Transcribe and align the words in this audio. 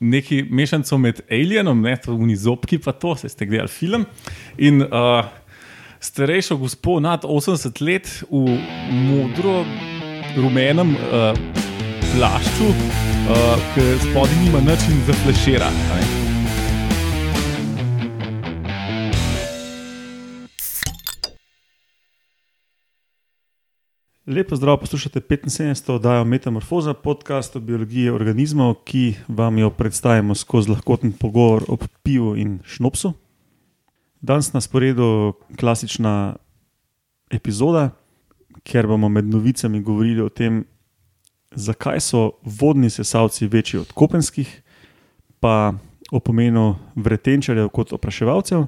neki 0.00 0.44
mešanico 0.50 0.98
med 0.98 1.20
Alienom, 1.30 1.80
ne 1.80 1.96
to 1.96 2.14
unizopki, 2.14 2.78
pa 2.78 2.92
to, 2.92 3.16
se 3.16 3.28
ste 3.28 3.46
gledali 3.46 3.68
film. 3.68 4.04
In 4.58 4.82
uh, 4.82 5.24
starejšo 6.00 6.56
gospod 6.56 7.02
nad 7.02 7.24
80 7.24 7.82
let 7.84 8.22
v 8.30 8.58
modro, 8.90 9.64
rumenem 10.36 10.94
uh, 10.94 11.32
plašču, 12.12 12.68
uh, 12.68 13.66
ki 13.74 13.88
spodaj 14.04 14.38
nima 14.44 14.60
nič 14.60 14.88
in 14.92 15.02
zaflešira. 15.08 15.70
ne. 15.70 16.25
Lepo 24.26 24.56
zdrav, 24.56 24.80
poslušate 24.80 25.20
75. 25.20 25.92
oddajo 25.92 26.24
Metamorfoza, 26.24 26.94
podcast 26.94 27.56
o 27.56 27.60
biologiji 27.60 28.10
organizmov, 28.10 28.74
ki 28.84 29.14
vam 29.28 29.58
jo 29.58 29.70
predstavimo 29.70 30.34
skozi 30.34 30.70
lahkoten 30.70 31.12
pogovor 31.12 31.62
ob 31.68 31.84
pivu 32.02 32.36
in 32.36 32.58
šnopsu. 32.64 33.12
Danes 34.20 34.52
na 34.52 34.60
sporedu 34.60 35.32
klasična 35.60 36.36
epizoda, 37.30 37.90
kjer 38.62 38.86
bomo 38.86 39.08
med 39.08 39.24
novicami 39.24 39.82
govorili 39.82 40.20
o 40.20 40.28
tem, 40.28 40.64
zakaj 41.54 42.00
so 42.00 42.30
vodni 42.42 42.90
sesalci 42.90 43.46
večji 43.46 43.80
od 43.80 43.92
kopenskih, 43.92 44.62
pa 45.40 45.72
o 46.10 46.20
pomenu 46.20 46.74
vretenčarjev 46.96 47.68
kot 47.68 47.92
opraševalcev, 47.92 48.66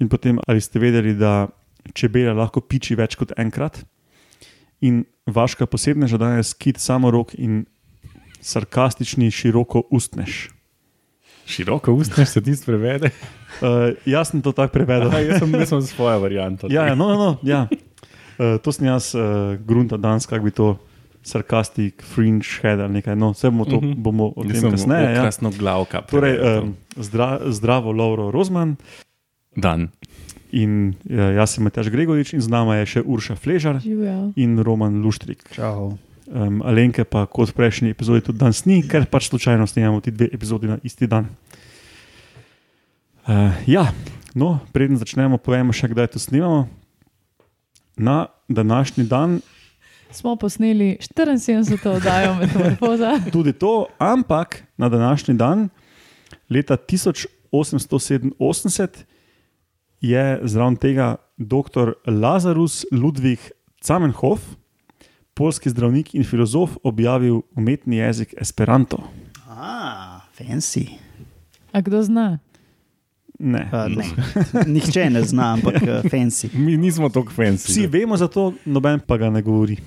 in 0.00 0.08
potem 0.08 0.38
ali 0.46 0.60
ste 0.60 0.78
vedeli, 0.78 1.14
da 1.14 1.46
čebela 1.94 2.34
lahko 2.34 2.60
piči 2.60 2.98
več 2.98 3.14
kot 3.14 3.38
enkrat. 3.38 3.84
In 4.80 5.04
vaška 5.26 5.66
posebna 5.66 6.06
že 6.06 6.18
danes 6.18 6.54
kit 6.54 6.78
samorok 6.80 7.34
in 7.38 7.66
sarkastični 8.40 9.30
široko 9.30 9.82
ustnež. 9.90 10.48
Široko 11.46 11.92
ustne 11.92 12.26
se 12.26 12.40
ti 12.40 12.54
prevede. 12.66 13.10
Uh, 13.60 13.92
jaz 14.06 14.30
sem 14.30 14.40
to 14.40 14.52
tako 14.54 14.72
prevedel. 14.72 15.10
Aha, 15.10 15.18
jaz 15.20 15.42
sem, 15.42 15.50
jaz 15.58 15.68
sem 15.68 15.82
svojo 15.82 16.20
varianto. 16.22 16.68
Ja, 16.70 16.86
ja, 16.86 16.94
no, 16.94 17.08
no, 17.12 17.16
no, 17.18 17.30
ja. 17.42 17.66
Uh, 18.38 18.56
to 18.62 18.72
sem 18.72 18.86
jaz, 18.86 19.10
uh, 19.12 19.58
grunta 19.58 19.98
danes, 20.00 20.24
kako 20.24 20.44
bi 20.46 20.52
to 20.54 20.68
sarkastik, 21.26 22.00
fringe 22.00 22.46
head 22.62 22.80
ali 22.80 23.02
nekaj. 23.02 23.18
No, 23.18 23.34
vse 23.34 23.50
bomo, 23.50 23.66
to, 23.68 23.80
Mhm. 23.82 23.98
bomo 24.00 24.30
o 24.32 24.46
tem 24.46 24.70
kasneje. 24.70 25.12
Ja. 25.12 25.26
Krasno 25.26 25.50
glavka. 25.50 26.00
Torej, 26.08 26.38
um, 26.40 26.72
zdra, 26.96 27.40
zdravo, 27.52 27.92
Lauro 27.92 28.30
Rozman 28.30 28.76
Dan. 29.56 29.90
In 30.52 30.94
uh, 31.08 31.32
jaz 31.36 31.56
sem 31.56 31.64
Matjaš 31.64 31.90
Gregorič 31.92 32.34
in 32.34 32.44
z 32.44 32.50
nama 32.50 32.80
je 32.80 32.86
še 32.86 33.02
Urša 33.06 33.36
Fležar 33.36 33.80
Živijo. 33.82 34.32
in 34.36 34.58
Roman 34.58 35.02
Luštrik. 35.02 35.44
Čau. 35.54 35.98
Um, 36.30 36.62
Alenke 36.62 37.04
pa 37.04 37.26
kot 37.26 37.50
v 37.50 37.58
prejšnji 37.58 37.90
epizodi 37.90 38.22
tudi 38.22 38.38
danes 38.38 38.62
ni, 38.62 38.82
ker 38.86 39.06
pač 39.10 39.26
slučajno 39.30 39.66
snemamo 39.66 40.00
ti 40.00 40.14
dve 40.14 40.30
epizodi 40.30 40.70
na 40.70 40.78
isti 40.86 41.10
dan. 41.10 41.26
Uh, 43.26 43.50
ja, 43.66 43.90
no, 44.34 44.58
preden 44.74 44.98
začnemo, 44.98 45.42
povemo 45.42 45.74
še, 45.74 45.90
kdaj 45.90 46.14
to 46.14 46.22
snemamo. 46.22 46.68
Na 48.00 48.30
današnji 48.48 49.04
dan 49.10 49.42
Smo 50.10 50.36
posneli 50.36 50.96
74. 51.18 51.88
oddajo 51.88 52.34
Metamorfoza. 52.34 53.20
tudi 53.32 53.52
to, 53.52 53.86
ampak 53.98 54.62
na 54.76 54.88
današnji 54.88 55.34
dan, 55.34 55.68
leta 56.50 56.76
1887, 56.76 58.88
je 60.00 60.40
zraven 60.44 60.76
tega 60.76 61.16
dr. 61.36 61.92
Lazarus 62.06 62.84
Ludwig 62.92 63.38
Zamenhof, 63.84 64.40
polski 65.34 65.70
zdravnik 65.70 66.14
in 66.14 66.24
filozof, 66.24 66.76
objavil 66.84 67.42
umetni 67.56 67.96
jezik 67.96 68.34
Esperanto. 68.40 68.98
Ah, 69.48 70.20
fancy. 70.36 70.86
A 71.72 71.80
kdo 71.80 72.02
zna? 72.02 72.38
Ne. 73.38 73.70
Uh, 73.72 73.88
ne. 73.96 74.04
Nihče 74.66 75.10
ne 75.10 75.22
zna, 75.24 75.52
ampak 75.56 75.80
fancy. 76.12 76.50
Mi 76.54 76.76
nismo 76.76 77.08
tako 77.08 77.32
fancy. 77.32 77.70
Vsi 77.72 77.86
vemo 77.86 78.16
za 78.16 78.28
to, 78.28 78.52
noben 78.64 79.00
pa 79.00 79.16
ga 79.16 79.30
ne 79.30 79.40
govori. 79.42 79.78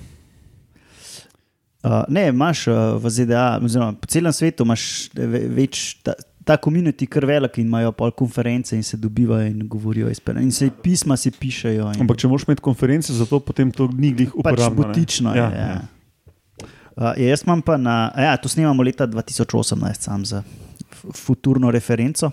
Uh, 1.84 2.02
ne, 2.08 2.28
imaš 2.28 2.66
uh, 2.66 2.74
v 2.96 3.10
ZDA, 3.10 3.60
oziroma 3.62 3.92
po 3.92 4.08
celem 4.08 4.32
svetu 4.32 4.64
imaš 4.64 4.84
ve- 5.14 5.44
več. 5.52 5.98
Ta, 6.02 6.14
Ta 6.44 6.56
komunity 6.56 7.06
kar 7.08 7.24
velik 7.24 7.58
in 7.58 7.66
imajo 7.66 7.92
pol 7.92 8.10
konference 8.12 8.76
in 8.76 8.82
se 8.82 8.96
dobivajo 8.96 9.46
in 9.46 9.62
govorijo. 9.68 10.08
esperanto. 10.10 10.44
In 10.44 10.52
se 10.52 10.70
pisma 10.82 11.16
si 11.16 11.30
pišejo. 11.30 11.86
In, 11.94 12.00
Ampak 12.04 12.16
če 12.20 12.28
moraš 12.28 12.44
imeti 12.48 12.60
konference, 12.62 13.12
zato 13.12 13.40
potem 13.40 13.70
to 13.72 13.88
ni 13.96 14.12
glih 14.12 14.28
pač 14.42 14.52
uporabno. 14.52 14.82
butično 14.82 15.32
je. 15.34 15.38
Ja, 15.38 15.50
Ja, 15.50 15.66
ja. 15.66 15.80
Uh, 16.96 17.10
jaz 17.18 17.42
imam 17.42 17.62
pa 17.62 17.76
na. 17.76 18.12
Ja, 18.16 18.36
to 18.36 18.48
snemamo 18.48 18.82
leta 18.82 19.06
2018, 19.06 20.00
sam 20.00 20.24
za 20.24 20.42
futurno 21.14 21.70
referenco. 21.70 22.30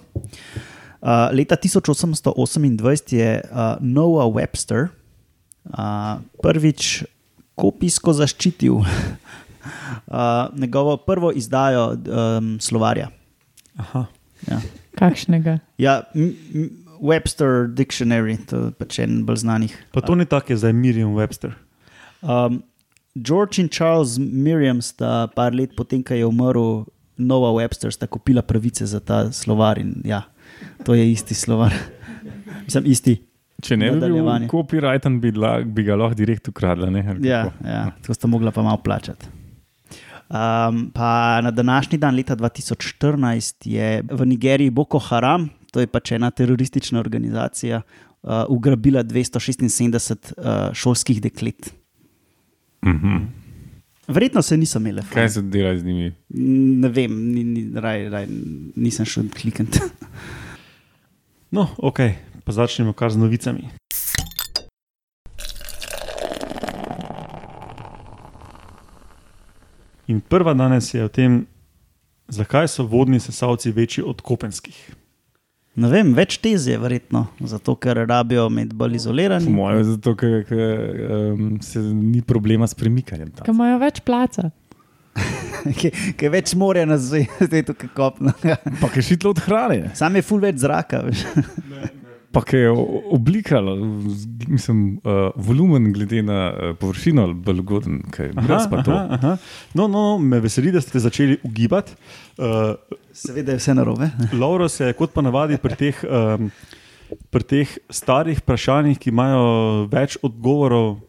Uh, 1.02 1.32
leta 1.34 1.56
1828 1.56 3.16
je 3.16 3.42
uh, 3.42 3.58
Noah 3.80 4.28
Webster 4.30 4.88
uh, 5.66 6.20
prvič 6.44 7.04
kopijsko 7.56 8.14
zaščitil 8.14 8.74
uh, 8.84 8.86
njegovo 10.58 10.98
prvo 10.98 11.32
izdajo 11.32 11.96
um, 11.98 12.60
slovarja. 12.60 13.10
Aha. 13.78 14.08
Ja. 14.50 14.58
Kakšnega? 14.98 15.60
Ja, 15.78 16.04
Webster 17.02 17.66
Dictionary, 17.68 18.38
to 18.46 18.68
je 18.70 18.72
pač 18.78 19.00
en 19.02 19.24
bolj 19.26 19.42
znanih. 19.46 19.74
Pa 19.94 20.02
to 20.06 20.16
ni 20.16 20.26
tako, 20.26 20.54
zdaj 20.58 20.74
Miriam 20.74 21.16
Webster. 21.18 21.56
Um, 22.22 22.62
George 23.16 23.58
in 23.62 23.70
Charles 23.70 24.18
Miriam 24.20 24.82
sta 24.82 25.28
par 25.36 25.54
let 25.54 25.74
potem, 25.76 26.04
ko 26.04 26.14
je 26.14 26.26
umrl 26.26 26.86
Nova 27.18 27.52
Webster, 27.58 27.92
sta 27.94 28.08
kupila 28.08 28.42
pravice 28.42 28.86
za 28.86 29.00
ta 29.00 29.32
slovar. 29.34 29.80
In, 29.82 30.02
ja, 30.06 30.24
to 30.86 30.94
je 30.94 31.12
isti 31.12 31.34
slovar. 31.34 31.74
Mislim, 32.66 32.86
isti. 32.86 33.18
Če 33.62 33.78
ne 33.78 33.92
bi 33.94 34.00
bil 34.10 34.26
copyrighten, 34.50 35.20
bi, 35.22 35.30
bi 35.70 35.84
ga 35.86 35.94
lahko 35.98 36.18
direkt 36.18 36.48
ukradla. 36.50 36.90
Ne? 36.90 37.04
Ali 37.10 37.30
Ja, 37.30 37.44
kako? 37.46 37.68
ja, 37.68 37.82
to 38.06 38.14
sta 38.14 38.28
mogla 38.28 38.50
pa 38.52 38.64
malo 38.66 38.82
plačati. 38.82 39.26
Um, 40.32 40.92
pa 40.94 41.42
na 41.44 41.52
današnji 41.52 41.98
dan, 41.98 42.16
leta 42.16 42.36
2014, 42.36 43.56
je 43.66 44.04
v 44.12 44.26
Nigeriji 44.26 44.70
Boko 44.70 45.00
Haram, 45.00 45.50
to 45.72 45.80
je 45.80 45.88
pač 45.88 46.12
ena 46.12 46.32
teroristična 46.32 47.00
organizacija, 47.00 47.82
uh, 47.82 48.30
ugrabila 48.50 49.04
276 49.04 50.34
uh, 50.38 50.74
šolskih 50.74 51.22
deklet. 51.22 51.74
Mhm. 52.86 53.18
Verjetno 54.08 54.42
se 54.42 54.58
niso 54.58 54.80
imele. 54.80 55.02
fajn. 55.02 55.14
Kaj 55.14 55.30
se 55.30 55.42
dela 55.42 55.78
z 55.78 55.84
njimi? 55.84 56.14
Ne 56.82 56.90
vem, 56.90 57.12
ni, 57.34 57.44
ni, 57.44 57.80
raj, 57.80 58.10
raj, 58.10 58.28
nisem 58.76 59.06
šel 59.06 59.30
klikati. 59.42 59.80
No, 61.52 61.68
ok, 61.78 62.00
pa 62.44 62.52
začnemo 62.52 62.94
kar 62.94 63.12
z 63.12 63.18
novicami. 63.20 63.68
In 70.12 70.20
prva 70.20 70.54
danes 70.58 70.90
je 70.94 71.04
o 71.06 71.12
tem, 71.12 71.46
zakaj 72.32 72.68
so 72.72 72.84
vodni 72.88 73.20
sesalci 73.24 73.72
večji 73.72 74.04
od 74.04 74.22
kopenskih. 74.22 74.80
Ne 75.80 75.88
vem, 75.88 76.10
več 76.12 76.36
tez 76.44 76.66
je 76.68 76.76
verjetno, 76.76 77.26
zato 77.48 77.78
ker 77.80 78.02
rabijo 78.04 78.50
med 78.52 78.74
bolj 78.76 78.98
Po 78.98 79.00
izolirani. 79.00 79.48
mojem, 79.50 79.84
zato 79.94 80.16
ker 80.20 80.42
ker, 80.50 80.58
um, 81.32 81.54
se 81.64 81.80
ni 81.80 82.20
problema 82.22 82.68
s 82.68 82.76
premikanjem. 82.76 83.32
Ki 83.40 83.54
imajo 83.56 83.78
več 83.80 84.02
placa. 84.04 84.50
Ki 85.80 85.92
je 86.26 86.32
več 86.32 86.52
morja 86.60 86.84
na 86.88 86.98
svetu, 87.00 87.76
kot 87.80 87.96
kopno. 87.96 88.34
Pa 88.82 88.90
ki 88.92 89.00
je 89.00 89.08
šitlo 89.14 89.32
od 89.32 89.40
hrane, 89.48 89.94
Sam 89.96 90.16
je 90.20 90.26
full 90.28 90.44
več 90.44 90.60
zraka. 90.64 91.06
Pa 92.32 92.42
ki 92.42 92.58
je 92.58 92.70
o- 92.72 92.86
oblika, 93.12 93.60
z- 94.08 94.26
mislim, 94.48 94.78
uh, 94.98 95.12
volumen 95.38 95.92
glede 95.92 96.22
na 96.22 96.40
uh, 96.48 96.76
površino 96.76 97.34
bolj 97.36 97.60
ugoden, 97.60 98.02
kaj 98.10 98.26
je 98.26 98.34
brez 98.38 98.66
pa 98.66 98.80
to. 98.80 98.92
aha, 98.94 99.08
aha. 99.12 99.34
No, 99.74 99.88
no, 99.88 100.04
me 100.18 100.40
veseli, 100.40 100.72
da 100.72 100.80
ste 100.80 101.00
začeli 101.00 101.38
ugibati. 101.42 101.92
Uh, 102.38 102.76
Seveda 103.14 103.52
je 103.52 103.58
vse 103.58 103.74
narobe. 103.74 104.10
Lauro 104.42 104.68
se 104.68 104.86
je 104.86 104.94
kot 104.94 105.12
pa 105.12 105.22
navadi 105.22 105.58
pri 105.58 105.76
teh, 105.76 105.96
um, 106.04 106.48
pri 107.30 107.44
teh 107.46 107.68
starih 107.90 108.40
vprašanjih, 108.40 108.96
ki 108.98 109.10
imajo 109.10 109.44
več 109.88 110.16
odgovorov, 110.22 111.02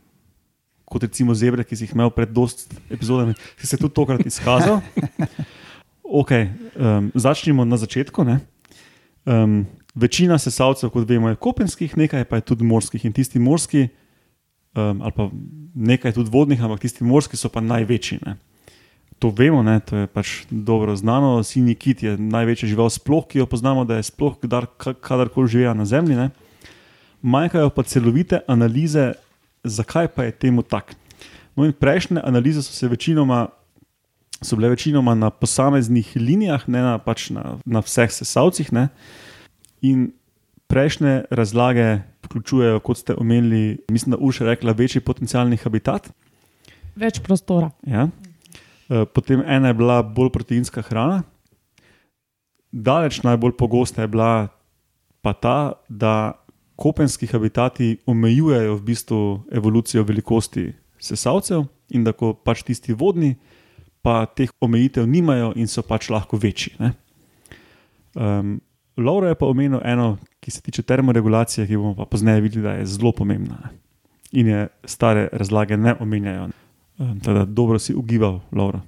kot 0.84 1.02
recimo 1.02 1.32
zebre, 1.32 1.62
ki 1.62 1.72
si 1.72 1.86
jih 1.86 1.94
imel 1.94 2.10
pred 2.10 2.28
dost 2.30 2.66
epizodami, 2.88 3.32
si 3.54 3.66
se 3.66 3.76
tudi 3.76 3.94
tokrat 3.94 4.20
izkazal. 4.24 4.82
Okay, 6.04 6.44
um, 6.76 7.08
začnimo 7.14 7.64
na 7.64 7.76
začetku. 7.76 8.20
ne. 8.22 8.40
Um, 9.24 9.64
večina 9.94 10.38
sesalcev, 10.38 10.90
kot 10.90 11.08
vemo, 11.08 11.28
je 11.28 11.36
kopenskih, 11.36 11.96
nekaj 11.96 12.24
pa 12.24 12.40
je 12.40 12.46
tudi 12.52 12.64
morskih. 12.64 13.04
In 13.04 13.12
tisti 13.12 13.38
morski, 13.38 13.88
um, 14.74 15.02
ali 15.02 15.12
pa 15.16 15.28
nekaj 15.74 16.12
tudi 16.12 16.30
vodnih, 16.32 16.62
ampak 16.62 16.80
tisti 16.80 17.04
morski 17.04 17.36
so 17.36 17.48
pa 17.52 17.60
največji. 17.60 18.18
Ne. 18.26 18.36
To 19.18 19.30
vemo, 19.30 19.62
ne, 19.62 19.78
to 19.80 20.02
je 20.02 20.06
pač 20.06 20.44
dobro 20.50 20.96
znano. 20.96 21.42
Sinji 21.46 21.74
kit 21.74 22.02
je 22.02 22.16
največja 22.18 22.68
žival 22.68 22.90
sploh, 22.90 23.26
ki 23.28 23.38
jo 23.38 23.46
poznamo, 23.46 23.84
da 23.84 24.00
je 24.00 24.08
sploh 24.10 24.34
kdar, 24.42 24.66
ka- 24.78 24.96
kadarkoli 24.98 25.48
živela 25.48 25.74
na 25.74 25.84
Zemlji. 25.84 26.16
Ne. 26.18 26.30
Manjkajo 27.22 27.70
pa 27.70 27.82
celovite 27.86 28.40
analize, 28.50 29.12
zakaj 29.64 30.08
pa 30.08 30.26
je 30.26 30.32
temu 30.32 30.62
tako. 30.62 30.98
No 31.54 31.68
in 31.68 31.72
prejšnje 31.72 32.18
analize 32.24 32.62
so 32.64 32.72
se 32.72 32.88
večinoma 32.88 33.48
so 34.42 34.56
bile 34.56 34.68
večinoma 34.68 35.14
na 35.14 35.30
posameznih 35.30 36.12
linijah, 36.16 36.68
ne 36.68 36.82
na, 36.82 36.98
pač 36.98 37.30
na, 37.30 37.58
na 37.64 37.80
vseh 37.80 38.10
sesalcih. 38.10 38.72
Ne. 38.72 38.88
In 39.82 40.12
prejšnje 40.70 41.25
razlage 41.31 42.00
vključujejo, 42.25 42.81
kot 42.81 42.99
ste 42.99 43.14
omenili, 43.19 43.79
mislim, 43.90 44.14
da 44.14 44.20
Urša 44.20 44.44
rekla, 44.44 44.73
večji 44.73 45.02
potencialni 45.05 45.56
habitat. 45.56 46.08
Več 46.96 47.20
prostora. 47.20 47.70
Ja. 47.87 48.08
Eh, 48.88 49.05
Potem 49.14 49.43
ena 49.46 49.73
je 49.73 49.75
bila 49.75 50.02
bolj 50.02 50.31
proteinska 50.32 50.82
hrana. 50.82 51.23
Daleč 52.73 53.23
najbolj 53.23 53.56
pogosta 53.58 54.02
je 54.02 54.08
bila 54.08 54.49
pa 55.23 55.32
ta, 55.32 55.73
da 55.88 56.32
kopenski 56.76 57.26
habitati 57.26 57.99
omejujejo 58.06 58.76
v 58.76 58.82
bistvu 58.82 59.20
evolucijo 59.52 60.02
velikosti 60.05 60.73
sesalcev, 60.99 61.67
in 61.90 62.05
da 62.05 62.12
ko 62.12 62.32
pač 62.34 62.64
tisti 62.67 62.94
vodni, 62.96 63.37
pa 64.02 64.25
teh 64.26 64.50
omejitev 64.61 65.06
nimajo 65.06 65.52
in 65.56 65.69
so 65.69 65.82
pač 65.82 66.11
lahko 66.11 66.40
večji. 66.40 66.75
ne. 66.79 66.93
Um, 68.14 68.61
Laura 68.96 69.28
je 69.28 69.34
pa 69.34 69.46
omenil 69.46 69.80
eno, 69.84 70.16
ki 70.40 70.50
se 70.50 70.60
tiče 70.60 70.82
termoregulacije, 70.82 71.66
ki 71.66 71.76
bomo 71.76 71.94
pa 71.96 72.04
pozneje 72.04 72.40
videli, 72.40 72.62
da 72.62 72.72
je 72.72 72.86
zelo 72.86 73.12
pomembna. 73.12 73.56
Ne. 73.64 73.70
In 74.32 74.48
je 74.48 74.66
stare 74.84 75.28
razlage 75.32 75.76
ne 75.76 75.94
omenjajo. 76.00 76.48
Um, 76.98 77.20
teda 77.20 77.44
dobro 77.44 77.78
si 77.78 77.94
ugival, 77.94 78.40
Laura. 78.52 78.80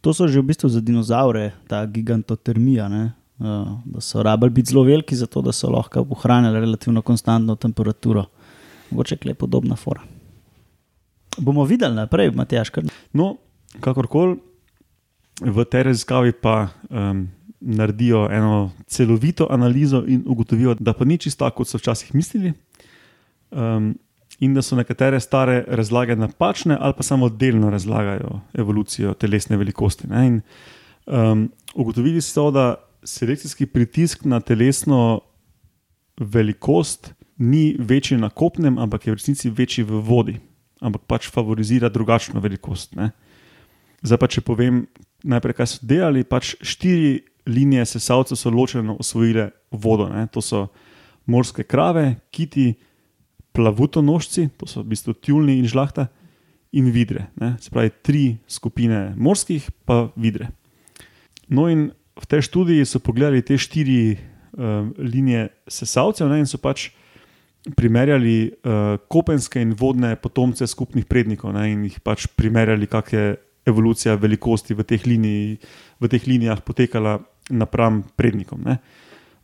To 0.00 0.14
so 0.14 0.28
že 0.28 0.40
v 0.40 0.50
bistvu 0.50 0.68
za 0.68 0.80
dinozaure, 0.80 1.52
ta 1.66 1.86
gigantotermija. 1.86 2.88
Ne? 2.88 3.12
Uh, 3.38 3.78
da 3.84 4.00
so 4.00 4.22
rabili 4.22 4.50
biti 4.50 4.70
zelo 4.70 4.82
veliki, 4.82 5.16
zato 5.16 5.42
da 5.42 5.52
so 5.52 5.70
lahko 5.70 6.06
ohranjali 6.10 6.60
relativno 6.60 7.02
konstantno 7.02 7.56
temperaturo. 7.56 8.24
Mogoče 8.90 9.18
je 9.24 9.34
podobna 9.34 9.76
fora. 9.76 10.00
Bomo 11.38 11.64
videli 11.64 11.94
naprej, 11.94 12.30
Matjaš, 12.30 12.70
kar 12.70 12.84
No, 13.12 13.36
kakorkoli, 13.80 14.38
v 15.40 15.64
tej 15.64 15.82
raziskavi 15.82 16.32
pa 16.32 16.68
um, 16.88 17.28
naredijo 17.60 18.28
eno 18.30 18.70
celovito 18.86 19.46
analizo 19.50 20.04
in 20.06 20.22
ugotovijo, 20.26 20.74
da 20.74 20.92
pa 20.92 21.04
ni 21.04 21.18
čisto 21.18 21.44
tako, 21.44 21.62
kot 21.62 21.68
so 21.68 21.78
včasih 21.78 22.14
mislili, 22.14 22.52
um, 23.50 23.94
in 24.40 24.54
da 24.54 24.62
so 24.62 24.76
nekatere 24.76 25.20
stare 25.20 25.64
razlage 25.68 26.16
napačne 26.16 26.76
ali 26.80 26.94
pa 26.96 27.02
samo 27.02 27.28
delno 27.28 27.70
razlagajo 27.70 28.40
evolucijo 28.54 29.14
telesne 29.14 29.56
velikosti. 29.56 30.08
Ne? 30.08 30.26
In, 30.26 30.40
um, 31.06 31.48
ugotovili 31.74 32.20
so, 32.20 32.50
da 32.50 32.74
selekcijski 33.04 33.66
pritisk 33.66 34.24
na 34.24 34.40
telesno 34.40 35.20
velikost 36.20 37.14
ni 37.36 37.76
večji 37.78 38.18
na 38.18 38.28
kopnem, 38.28 38.78
ampak 38.78 39.06
je 39.06 39.12
v 39.12 39.16
resnici 39.16 39.50
večji 39.50 39.84
v 39.84 40.00
vodi, 40.00 40.40
ampak 40.80 41.02
pač 41.06 41.30
favorizira 41.30 41.88
drugačno 41.88 42.40
velikost. 42.40 42.94
Ne? 42.96 43.10
Zdaj 44.02 44.18
pa, 44.18 44.28
če 44.28 44.40
povem 44.40 44.86
najprej, 45.24 45.56
kaj 45.56 45.66
so 45.66 45.86
delali, 45.86 46.24
pač 46.24 46.54
štiri 46.62 47.20
linije 47.46 47.84
sesalcev 47.86 48.36
so 48.36 48.50
ločeno 48.50 48.96
osvojile 49.00 49.50
vodo. 49.70 50.08
Ne? 50.08 50.26
To 50.32 50.42
so 50.42 50.66
morske 51.26 51.62
krave, 51.62 52.14
kiti, 52.30 52.74
plavutonožci, 53.52 54.48
to 54.58 54.66
so 54.66 54.82
v 54.82 54.92
bistvu 54.92 55.14
tjulni 55.14 55.58
in 55.58 55.68
žlahta, 55.68 56.08
in 56.76 56.90
vidre. 56.92 57.30
Ne? 57.40 57.54
Se 57.60 57.70
pravi, 57.70 57.90
tri 58.02 58.24
skupine 58.48 59.14
morskih, 59.16 59.64
pa 59.86 60.08
vidre. 60.16 60.50
No, 61.48 61.68
in 61.70 61.90
v 62.16 62.26
tej 62.26 62.46
študiji 62.48 62.86
so 62.88 63.00
pogledali 63.00 63.44
te 63.44 63.58
štiri 63.58 64.16
uh, 64.16 64.88
linije 64.98 65.48
sesalcev 65.68 66.28
ne? 66.28 66.42
in 66.42 66.48
so 66.48 66.58
pač 66.58 66.90
primerjali 67.76 68.50
uh, 68.50 68.98
kopenske 69.10 69.60
in 69.62 69.74
vodne 69.78 70.14
potomce 70.16 70.66
skupnih 70.66 71.06
prednikov 71.06 71.54
ne? 71.56 71.70
in 71.72 71.84
jih 71.86 72.00
pač 72.02 72.28
primerjali, 72.36 72.88
kakšna 72.90 73.20
je 73.20 73.36
evolucija 73.66 74.14
velikosti 74.14 74.76
v 74.78 74.86
teh, 74.86 75.06
liniji, 75.06 75.56
v 76.00 76.10
teh 76.10 76.26
linijah 76.26 76.62
potekala 76.62 77.18
napram 77.50 78.02
prednikom. 78.16 78.62
ne. 78.64 78.78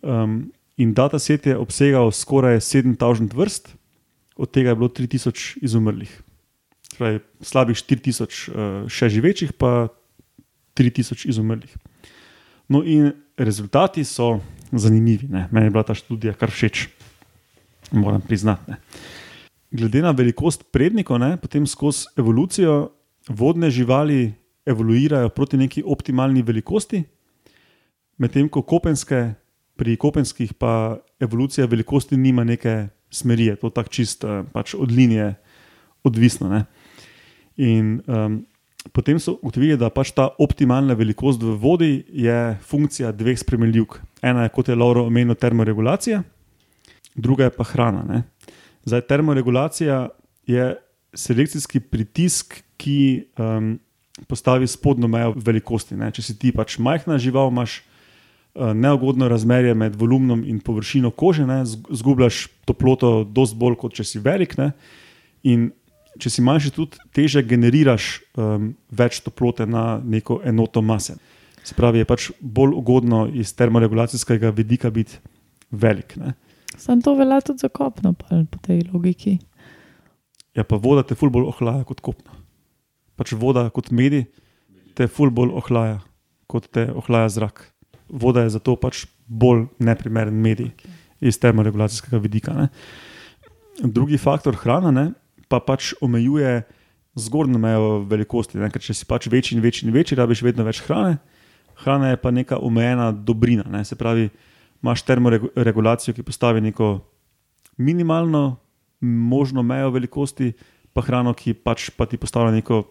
Um, 0.02 0.52
in 0.76 0.94
dataset 0.94 1.46
je 1.46 1.56
obsegal 1.56 2.10
skoraj 2.10 2.60
7000 2.60 3.34
vrst, 3.34 3.76
od 4.36 4.50
tega 4.50 4.72
je 4.72 4.76
bilo 4.76 4.88
3000 4.88 5.58
izumrlih. 5.62 6.22
Pravi, 6.98 7.20
slabih 7.40 7.76
4000 7.76 8.22
uh, 8.24 8.88
še 8.88 9.08
živečih, 9.08 9.52
pa 9.52 9.88
3000 10.74 11.28
izumrlih. 11.28 11.70
No, 12.68 12.82
in 12.84 13.12
rezultati 13.36 14.04
so 14.04 14.40
zanimivi. 14.72 15.28
Ne. 15.28 15.48
Meni 15.52 15.66
je 15.66 15.70
bila 15.70 15.84
ta 15.84 15.94
študija 15.94 16.34
kar 16.34 16.50
všeč, 16.50 16.88
moram 17.92 18.20
priznati. 18.20 18.70
Ne. 18.70 18.76
Glede 19.72 20.02
na 20.02 20.10
velikost 20.10 20.64
prednikov, 20.72 21.20
ne, 21.20 21.36
potem 21.40 21.66
skozi 21.66 22.10
evolucijo 22.16 22.92
vodne 23.28 23.70
živali 23.70 24.32
evoluirajo 24.66 25.28
proti 25.28 25.56
neki 25.56 25.82
optimalni 25.86 26.42
velikosti, 26.42 27.02
medtem 28.22 28.48
ko 28.48 28.62
kopenske, 28.62 29.32
pri 29.76 29.96
kopenskih 29.98 30.54
pa 30.54 30.98
evolucija 31.22 31.66
velikosti 31.66 32.16
nima 32.16 32.44
neke 32.44 32.92
smeri, 33.12 33.50
je 33.50 33.56
to 33.60 33.70
tako 33.74 33.92
čist 33.92 34.24
eh, 34.24 34.42
pač 34.52 34.74
od 34.78 34.92
linije 34.92 35.34
odvisno. 36.06 36.48
Ne. 36.48 36.64
In 37.60 38.00
um, 38.06 38.40
potem 38.92 39.20
so 39.20 39.36
ugotovili, 39.42 39.76
da 39.78 39.90
pač 39.92 40.14
ta 40.16 40.30
optimalna 40.40 40.96
velikost 40.98 41.42
v 41.42 41.54
vodi 41.60 41.92
je 42.08 42.56
funkcija 42.66 43.12
dveh 43.14 43.38
spremenljivk. 43.38 44.00
Ena 44.22 44.46
je, 44.46 44.54
kot 44.54 44.68
je 44.68 44.78
Lauro 44.78 45.04
omenil, 45.06 45.36
termoregulacija, 45.38 46.22
druga 47.14 47.50
je 47.50 47.54
pa 47.54 47.68
hrana. 47.68 48.02
Ne. 48.08 48.22
Zdaj, 48.88 49.06
termoregulacija 49.06 50.08
je 50.48 50.74
selekcijski 51.14 51.80
pritisk, 51.80 52.62
ki 52.80 53.28
um, 53.38 53.76
postavi 54.26 54.66
spodnjo 54.66 55.08
mejo 55.08 55.34
velikosti. 55.36 55.96
Ne. 55.96 56.10
Če 56.10 56.24
si 56.24 56.38
ti 56.38 56.50
pač 56.56 56.80
majhna 56.82 57.20
žival, 57.22 57.52
imaš 57.52 57.82
neugodno 58.54 59.28
razmerje 59.28 59.74
med 59.74 59.96
volumnom 59.96 60.44
in 60.44 60.60
površino 60.60 61.10
kože, 61.10 61.46
ne, 61.46 61.62
zgubljaš 61.66 62.46
toploto, 62.68 63.22
dosti 63.24 63.56
bolj 63.56 63.78
kot 63.80 63.94
če 63.96 64.04
si 64.04 64.20
velik. 64.20 64.56
Ne. 64.60 64.72
In 65.48 65.70
če 66.20 66.30
si 66.30 66.44
manjši, 66.44 66.72
tudi 66.76 67.00
teže 67.16 67.42
generiraš 67.48 68.18
um, 68.36 68.72
več 68.92 69.22
toplote 69.24 69.66
na 69.66 70.00
neko 70.04 70.40
enoto 70.44 70.82
mase. 70.84 71.16
Se 71.64 71.76
pravi, 71.78 72.02
je 72.02 72.08
pač 72.10 72.28
bolj 72.40 72.74
ugodno 72.76 73.24
iz 73.32 73.54
termoregulacijskega 73.56 74.50
vidika 74.52 74.90
biti 74.90 75.18
velik. 75.70 76.16
Ne. 76.20 76.34
Sam 76.76 77.00
to 77.04 77.14
velja 77.16 77.40
tudi 77.40 77.64
za 77.64 77.70
kopno, 77.72 78.12
pol 78.18 78.44
po 78.50 78.60
tej 78.64 78.84
logiki. 78.92 79.38
Ja, 80.56 80.64
pa 80.68 80.76
voda 80.76 81.04
te 81.06 81.16
ful 81.16 81.32
bolj 81.32 81.48
ohlaja 81.54 81.86
kot 81.88 82.02
kopno. 82.04 82.36
Pač 83.16 83.32
voda 83.38 83.64
kot 83.72 83.92
medij 83.94 84.26
te 84.98 85.08
ful 85.08 85.32
bolj 85.32 85.54
ohlaja 85.62 86.00
kot 86.50 86.68
te 86.68 86.90
ohlaja 86.92 87.30
zrak. 87.32 87.71
Voda 88.12 88.44
je 88.44 88.52
zato 88.58 88.76
pač 88.76 89.06
bolj 89.26 89.66
neprimeren 89.80 90.36
medij 90.36 90.70
iz 91.22 91.38
termoregulacijskega 91.40 92.20
vidika. 92.20 92.54
Ne. 92.54 92.68
Drugi 93.82 94.18
faktor 94.20 94.56
hrana 94.60 94.90
ne, 94.92 95.06
pa 95.48 95.60
pač 95.64 95.92
omejuje 96.04 96.62
zgornjo 97.16 97.60
mejo 97.60 97.92
velikosti. 98.08 98.58
Ne, 98.60 98.70
ker 98.72 98.82
če 98.82 98.96
si 98.96 99.08
pač 99.08 99.28
večji 99.32 99.56
in 99.56 99.64
večji 99.64 99.88
in 99.88 99.94
večji, 99.94 100.18
rabiš 100.18 100.42
vedno 100.44 100.66
več 100.66 100.82
hrane. 100.86 101.18
Hrana 101.84 102.12
je 102.12 102.20
pa 102.20 102.32
neka 102.34 102.58
omejena 102.60 103.10
dobrina. 103.12 103.64
Ne. 103.70 103.84
Se 103.84 103.96
pravi, 103.96 104.28
imaš 104.82 105.04
termoregulacijo, 105.08 106.14
ki 106.16 106.26
postavi 106.26 106.60
neko 106.68 106.98
minimalno 107.78 108.58
možno 109.02 109.62
mejo 109.62 109.90
velikosti, 109.90 110.52
pa 110.92 111.02
hrano, 111.02 111.32
ki 111.34 111.54
pač 111.54 111.90
pa 111.96 112.06
ti 112.06 112.20
postavlja 112.20 112.52
neko 112.54 112.82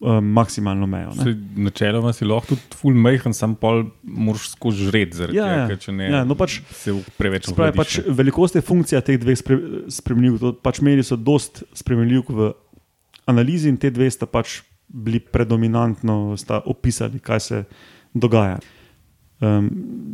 um, 0.00 0.32
maksimalno 0.36 0.86
mejo. 0.86 1.12
Načeloma 1.56 2.12
si 2.12 2.24
lahko 2.28 2.54
tudi 2.54 2.78
full 2.80 2.98
majhen, 3.00 3.34
sam 3.36 3.54
pol 3.58 3.84
moraš 4.02 4.50
skozi 4.52 4.90
žred, 4.90 5.14
zaradi 5.16 5.38
Ja, 5.38 5.48
tega, 5.48 5.62
ja. 5.62 5.66
ker 5.72 5.82
če 5.86 5.96
ne 5.96 6.10
Ja, 6.10 6.22
no 6.28 6.36
pač, 6.38 6.60
se 6.76 6.94
preveč 7.18 7.48
se 7.48 7.56
pravi, 7.56 7.76
pač 7.76 7.98
velikost 8.06 8.58
je 8.58 8.64
funkcija 8.66 9.02
teh 9.06 9.18
dveh 9.22 9.38
spre, 9.38 9.58
spremenljivk. 9.96 10.62
Pač 10.64 10.80
imeli 10.84 11.04
so 11.06 11.18
dost 11.18 11.64
spremenljivk 11.76 12.32
v 12.34 12.52
analizi 13.26 13.70
in 13.72 13.78
te 13.80 13.90
dve 13.90 14.08
sta 14.12 14.28
pač 14.30 14.60
bili 14.86 15.18
predominantno 15.20 16.36
opisali, 16.64 17.18
kaj 17.18 17.40
se 17.40 17.64
dogaja. 18.14 18.60
Um, 19.40 19.66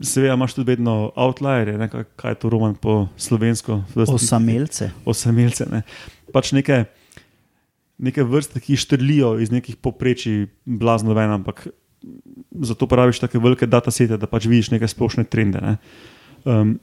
Seveda 0.02 0.34
imaš 0.34 0.56
tudi 0.56 0.72
vedno 0.72 1.12
outlierje, 1.14 1.76
kaj, 1.92 2.04
kaj 2.18 2.32
je 2.32 2.38
to 2.42 2.50
roman 2.50 2.74
po 2.74 3.06
slovensko. 3.16 3.82
osamelce. 3.94 4.90
osamelce. 5.06 5.68
Ne. 5.70 5.82
Pač 6.34 6.50
neke, 6.56 6.84
neke 8.02 8.24
vrste, 8.26 8.60
ki 8.60 8.76
štrlijo 8.76 9.36
iz 9.42 9.52
nekih 9.54 9.78
poprečij, 9.78 10.46
blazno 10.66 11.14
ven, 11.14 11.30
ampak 11.30 11.68
zato 12.66 12.88
praviš 12.90 13.22
tako 13.22 13.38
velike 13.44 13.66
datasete, 13.70 14.18
da 14.18 14.26
pač 14.26 14.48
vidiš 14.50 14.72
neke 14.74 14.88
splošne 14.90 15.24
trende. 15.30 15.62
Ne. 15.62 15.76
Um, 16.44 16.74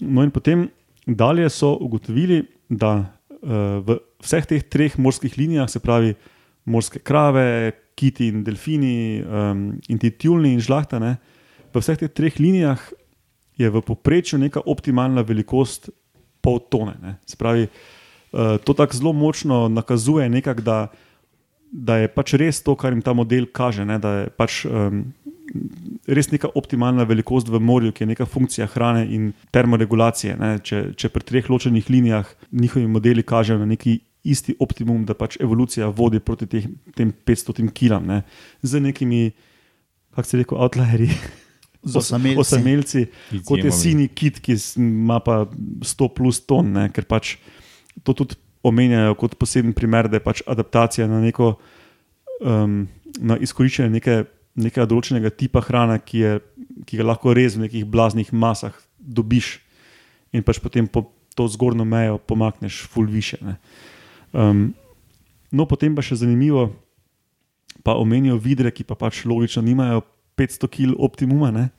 no, 0.00 0.24
in 0.26 0.32
potem 0.34 0.66
dalje 1.06 1.46
so 1.54 1.76
ugotovili, 1.80 2.42
da 2.68 2.92
uh, 2.98 3.78
v 3.86 4.00
vseh 4.24 4.48
teh 4.50 4.64
treh 4.66 4.98
morskih 4.98 5.38
linijah, 5.38 5.70
se 5.70 5.80
pravi 5.80 6.16
morske 6.68 7.00
krave, 7.00 7.72
kiti 7.98 8.28
in 8.32 8.42
delfini, 8.46 9.22
um, 9.22 9.62
in 9.88 9.98
ti 10.02 10.10
tjulni 10.10 10.52
in 10.56 10.62
žlahta, 10.62 10.98
ne, 11.02 11.16
v 11.70 11.82
vseh 11.82 12.02
teh 12.02 12.10
treh 12.10 12.34
linijah 12.42 12.82
je 13.58 13.70
v 13.70 13.82
povprečju 13.82 14.38
neka 14.42 14.66
optimalna 14.66 15.22
velikost 15.26 15.88
pol 16.42 16.60
tone. 16.70 16.98
Ne. 17.02 17.16
Se 17.26 17.38
pravi, 17.38 17.66
uh, 17.66 17.97
to 18.32 18.74
tako 18.74 18.96
zelo 18.96 19.12
močno 19.12 19.68
nakazuje, 19.68 20.28
nekak, 20.28 20.60
da 20.60 20.88
da 21.70 21.98
je 22.02 22.08
pač 22.08 22.34
res 22.40 22.60
to, 22.64 22.74
kar 22.78 22.94
jim 22.94 23.02
ta 23.04 23.12
model 23.16 23.48
kaže, 23.52 23.84
ne, 23.88 23.98
da 24.00 24.12
je 24.22 24.28
pač 24.40 24.62
um, 24.68 25.02
res 26.08 26.30
neka 26.32 26.50
optimalna 26.56 27.06
velikost 27.08 27.48
v 27.52 27.60
morju, 27.60 27.92
ki 27.92 28.04
je 28.04 28.10
neka 28.12 28.26
funkcija 28.28 28.68
hrane 28.72 29.04
in 29.14 29.30
termoregulacije. 29.54 30.36
Ne, 30.40 30.52
če, 30.64 30.82
če 30.98 31.10
pri 31.12 31.26
treh 31.28 31.50
ločenih 31.50 31.88
linijah 31.92 32.28
njihovi 32.52 32.88
modeli 32.88 33.24
kažejo 33.24 33.60
na 33.62 33.68
neki 33.68 33.98
isti 34.28 34.56
optimum, 34.60 35.04
da 35.08 35.16
pač 35.16 35.38
evolucija 35.40 35.88
vodi 35.94 36.20
proti 36.20 36.48
teh, 36.50 36.66
tem 36.96 37.12
500 37.12 37.68
kilam, 37.76 38.08
ne, 38.08 38.22
z 38.62 38.82
nekimi, 38.82 39.30
kako 40.16 40.28
se 40.28 40.42
reče, 40.42 40.56
outlierji. 40.56 41.12
Z 41.88 42.00
osamelci. 42.00 42.40
osamelci 42.42 43.02
kot 43.46 43.62
je 43.62 43.70
sini 43.72 44.08
kit, 44.10 44.40
ki 44.42 44.56
ima 44.82 45.20
pa 45.24 45.44
100 45.46 46.08
plus 46.16 46.40
ton, 46.42 46.72
ne, 46.74 46.88
ker 46.92 47.06
pač 47.08 47.36
to 48.02 48.14
tudi 48.14 48.38
omenjajo 48.62 49.14
kot 49.14 49.36
poseben 49.38 49.72
primer, 49.72 50.08
da 50.08 50.18
je 50.18 50.24
pač 50.24 50.42
adaptacija 50.46 51.06
na 51.08 51.20
neko 51.22 51.54
um, 52.40 52.86
na 53.18 53.38
izkoriščanje 53.40 53.90
neke, 53.92 54.16
nekega 54.58 54.86
določenega 54.90 55.30
tipa 55.34 55.62
hrane, 55.64 55.98
ki, 56.04 56.18
je, 56.18 56.32
ki 56.86 57.00
ga 57.00 57.06
lahko 57.06 57.34
res 57.36 57.56
v 57.56 57.66
nekih 57.66 57.86
blaznih 57.88 58.32
masah 58.32 58.74
dobiš 58.98 59.58
in 60.34 60.44
pač 60.44 60.60
potem 60.60 60.86
po 60.90 61.06
to 61.38 61.46
zgornjo 61.48 61.86
mejo 61.86 62.18
pomakneš 62.18 62.82
ful 62.90 63.06
više. 63.06 63.38
ne. 63.40 63.56
Um, 64.32 64.74
no, 65.50 65.64
potem 65.64 65.94
pa 65.94 66.02
še 66.02 66.18
zanimivo, 66.20 66.68
pa 67.86 67.94
omenijo 67.96 68.36
vidre, 68.42 68.72
ki 68.74 68.84
pa 68.84 68.98
pač 68.98 69.22
logično 69.24 69.62
nimajo 69.62 70.02
500 70.36 70.68
kg 70.68 70.98
optimuma, 70.98 71.50
ne? 71.54 71.70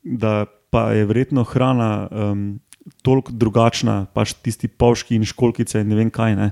da 0.00 0.46
pa 0.70 0.94
je 0.96 1.04
verjetno 1.04 1.44
hrana 1.44 2.08
um, 2.08 2.60
toliko 3.02 3.32
drugačna, 3.32 4.04
pač 4.14 4.34
tisti 4.42 4.68
pavški 4.68 5.18
in 5.18 5.24
školkice 5.28 5.82
in 5.82 5.90
ne 5.92 5.98
vem 5.98 6.10
kaj. 6.10 6.36
Ne? 6.36 6.50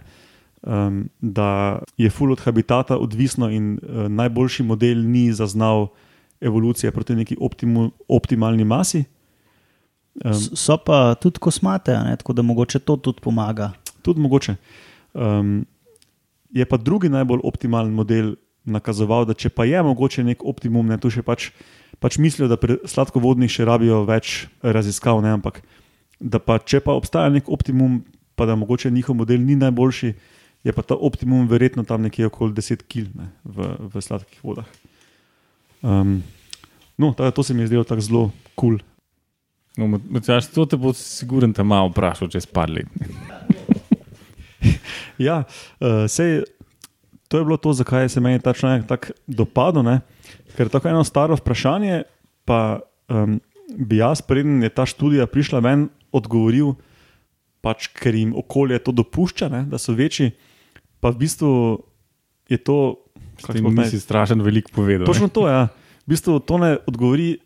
Um, 0.63 1.07
da 1.21 1.81
je 1.97 2.11
full 2.11 2.35
od 2.35 2.43
habitata 2.43 2.99
odvisno, 2.99 3.51
in 3.51 3.77
uh, 3.79 4.07
najboljši 4.11 4.67
model 4.67 5.05
ni 5.07 5.29
zaznal 5.33 5.89
evolucije 6.41 6.93
proti 6.93 7.15
neki 7.15 7.37
optimu, 7.41 7.91
optimalni 8.09 8.65
masi. 8.65 9.05
Um, 10.25 10.35
So 10.35 10.77
pa 10.77 11.15
tudi 11.15 11.39
kosmate, 11.39 11.95
ne, 12.05 12.17
tako 12.17 12.33
da 12.33 12.43
mogoče 12.43 12.79
to 12.79 12.97
tudi 12.97 13.21
pomaga. 13.23 13.73
tudi 14.03 14.21
mogoče. 14.21 14.57
Um, 15.15 15.67
je 16.51 16.65
pa 16.65 16.77
drugi 16.77 17.09
najbolj 17.09 17.41
optimalen 17.45 17.93
model 17.93 18.35
nakazoval, 18.65 19.27
da 19.29 19.35
če 19.35 19.51
pa 19.53 19.65
je 19.69 19.83
mogoče 19.83 20.25
nek 20.25 20.45
optimum, 20.45 20.87
ne, 20.89 20.99
tu 21.01 21.11
še 21.13 21.23
pač, 21.25 21.51
pač 22.01 22.19
mislijo, 22.21 22.49
da 22.49 22.57
pri 22.61 22.79
sladkovodnih 22.89 23.53
še 23.53 23.67
rabijo 23.69 24.03
več 24.09 24.49
raziskav, 24.63 25.21
ne, 25.25 25.35
ampak 25.39 25.63
da 26.21 26.39
pa 26.39 26.59
če 26.59 26.81
pa 26.85 26.97
obstaja 26.99 27.31
nek 27.33 27.49
optimum, 27.49 28.03
pa 28.37 28.47
da 28.47 28.57
mogoče 28.59 28.91
njihov 28.91 29.17
model 29.17 29.41
ni 29.45 29.57
najboljši, 29.57 30.13
je 30.65 30.75
pa 30.75 30.83
ta 30.83 30.95
optimum 30.95 31.49
verjetno 31.49 31.85
tam 31.87 32.03
nekje 32.03 32.27
okoli 32.27 32.53
10 32.53 32.85
kg 32.91 33.15
ne, 33.15 33.31
v, 33.45 33.73
v 33.95 34.03
sladkih 34.03 34.43
vodah. 34.45 34.67
Um, 35.83 36.23
no, 36.99 37.15
da 37.19 37.31
to 37.31 37.43
se 37.43 37.55
mi 37.55 37.63
je 37.63 37.71
zdelo 37.71 37.87
tako 37.87 38.01
zelo 38.01 38.25
kul. 38.55 38.79
Cool. 38.79 38.87
No, 39.79 39.87
Matjaž, 40.11 40.49
to 40.51 40.67
te 40.67 40.75
bo 40.75 40.91
siguren 40.91 41.53
tam 41.55 41.71
malo 41.71 41.93
vprašal 41.93 42.31
čez 42.33 42.47
par 42.47 42.71
let. 42.71 42.87
Ja, 45.19 45.43
uh, 45.83 46.07
sej, 46.07 46.45
to 47.27 47.41
je 47.41 47.45
bilo 47.47 47.57
to, 47.59 47.73
zakaj 47.75 48.07
se 48.09 48.21
meni 48.23 48.39
ta 48.39 48.53
članek 48.55 48.87
tako 48.87 49.15
dopadel. 49.27 49.83
Ne? 49.83 49.97
Ker 50.55 50.67
je 50.67 50.71
tako 50.71 50.93
eno 50.93 51.03
staro 51.05 51.35
vprašanje, 51.35 52.05
pa 52.47 52.79
um, 53.11 53.41
bi 53.75 53.99
jaz, 53.99 54.23
preden 54.23 54.63
je 54.63 54.71
ta 54.71 54.87
študija 54.87 55.27
prišla 55.27 55.59
ven, 55.67 55.89
odgovoril, 56.12 56.75
pač, 57.61 57.88
ker 57.93 58.15
jim 58.15 58.35
okolje 58.37 58.79
to 58.85 58.93
dopušča, 58.93 59.49
ne? 59.49 59.65
da 59.69 59.79
so 59.79 59.93
večji. 59.93 60.33
Pa 61.00 61.11
v 61.11 61.25
bistvu 61.25 61.50
je 62.49 62.59
to. 62.59 63.05
nisi 63.71 64.00
strašen 64.00 64.43
veliko 64.43 64.73
povedal. 64.75 65.07
Točno 65.07 65.29
to 65.29 65.47
je. 65.47 65.55
Ja. 65.55 65.69
V 66.07 66.15
bistvu 66.15 66.41
to 66.41 66.59
ne 66.59 66.79
odgovori. 66.87 67.38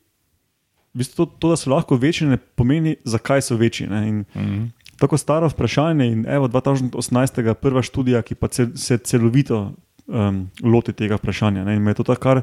V 0.93 1.01
bistvu 1.01 1.25
to, 1.25 1.33
to, 1.39 1.47
da 1.53 1.57
so 1.57 1.73
lahko 1.73 1.97
večji, 1.97 2.29
ne 2.29 2.37
pomeni, 2.37 2.97
zakaj 3.05 3.43
so 3.43 3.57
večji. 3.57 3.89
In 3.89 4.25
Mhm. 4.35 4.65
Tako 5.03 5.17
staro 5.19 5.49
vprašanje 5.49 6.07
in 6.07 6.21
evo 6.29 6.47
2018. 6.49 7.55
prva 7.55 7.83
študija, 7.83 8.23
ki 8.23 8.35
pa 8.35 8.49
cel, 8.49 8.69
se 8.79 8.99
celovito 8.99 9.73
um, 10.07 10.51
loti 10.63 10.93
tega 10.93 11.17
vprašanja. 11.19 11.65
Ne? 11.65 11.75
In 11.77 11.83
me 11.83 11.91
je 11.91 11.95
to 11.95 12.05
tako 12.05 12.21
kar 12.23 12.43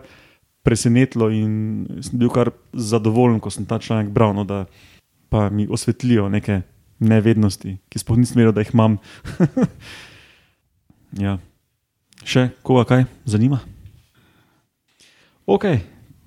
presenetilo 0.63 1.29
in 1.31 1.87
sem 2.03 2.19
bil 2.19 2.29
kar 2.29 2.51
zadovoljen, 2.73 3.39
ko 3.39 3.49
sem 3.49 3.65
ta 3.65 3.79
članek 3.79 4.11
bral, 4.11 4.33
no, 4.35 4.43
da 4.43 4.65
pa 5.29 5.49
mi 5.49 5.67
osvetlijo 5.69 6.29
neke 6.29 6.61
nevednosti, 6.99 7.77
ki 7.89 8.01
sploh 8.01 8.19
nisem 8.19 8.41
vedel, 8.41 8.53
da 8.55 8.63
jih 8.65 8.73
imam. 8.73 8.97
ja. 11.25 11.37
Še 12.27 12.49
koga 12.65 12.83
kaj 12.89 13.05
zanima? 13.29 13.61
Ok, 15.49 15.65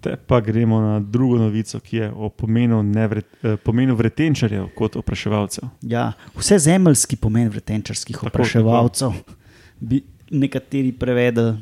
te 0.03 0.17
pa 0.17 0.41
gremo 0.43 0.81
na 0.81 0.95
drugo 1.01 1.39
novico, 1.39 1.79
ki 1.85 2.01
je 2.01 2.09
o 2.11 2.31
pomenu, 2.33 2.81
nevret, 2.83 3.29
eh, 3.45 3.59
pomenu 3.61 3.95
vretenčarjev 3.99 4.71
kot 4.79 4.97
opraševalcev. 4.99 5.69
Ja, 5.87 6.13
vse 6.39 6.59
zemeljski 6.65 7.21
pomen 7.21 7.53
vretenčarskih 7.53 8.17
Tako, 8.17 8.33
opraševalcev 8.33 9.21
bi 9.79 10.01
nekateri 10.33 10.95
prevedli. 10.97 11.53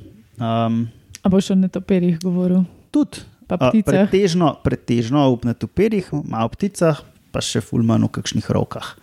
Um, 0.40 0.86
A 1.20 1.28
boš 1.28 1.50
o 1.52 1.58
netopirjih 1.58 2.20
govoril? 2.22 2.62
tudi 2.90 3.26
Pa 3.50 3.58
a, 3.58 3.70
pticah? 3.70 4.06
pretežno, 4.06 4.54
pretežno 4.62 5.26
v 5.34 5.50
netopirjih, 5.50 6.06
malo 6.22 6.46
pticah, 6.54 7.02
pa 7.32 7.42
še 7.44 7.62
fulmano 7.64 8.10
v 8.10 8.18
kakšnih 8.18 8.50
rokah, 8.50 8.94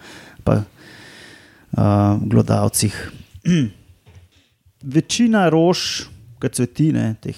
pa 0.43 0.61
uh, 0.63 2.19
glodavcih. 2.21 2.95
Večina 4.97 5.47
rož, 5.49 6.07
kot 6.41 6.59
cvetine, 6.59 7.15
teh 7.23 7.37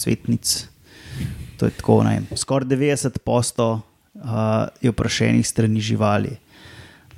cvetnic, 0.00 0.68
to 1.60 1.68
je 1.68 1.76
tako, 1.76 2.00
ne, 2.06 2.22
skoraj 2.32 2.70
90 2.70 3.20
posto 3.26 3.68
uh, 3.76 4.70
je 4.80 4.90
vprašenih 4.90 5.46
strani 5.46 5.80
živali. 5.80 6.32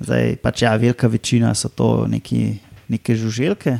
Zdaj, 0.03 0.35
pač 0.43 0.65
ja, 0.65 0.75
velika 0.75 1.07
večina 1.07 1.53
so 1.55 1.69
to 1.69 2.07
neki, 2.11 2.57
neke 2.91 3.15
žuželke. 3.15 3.77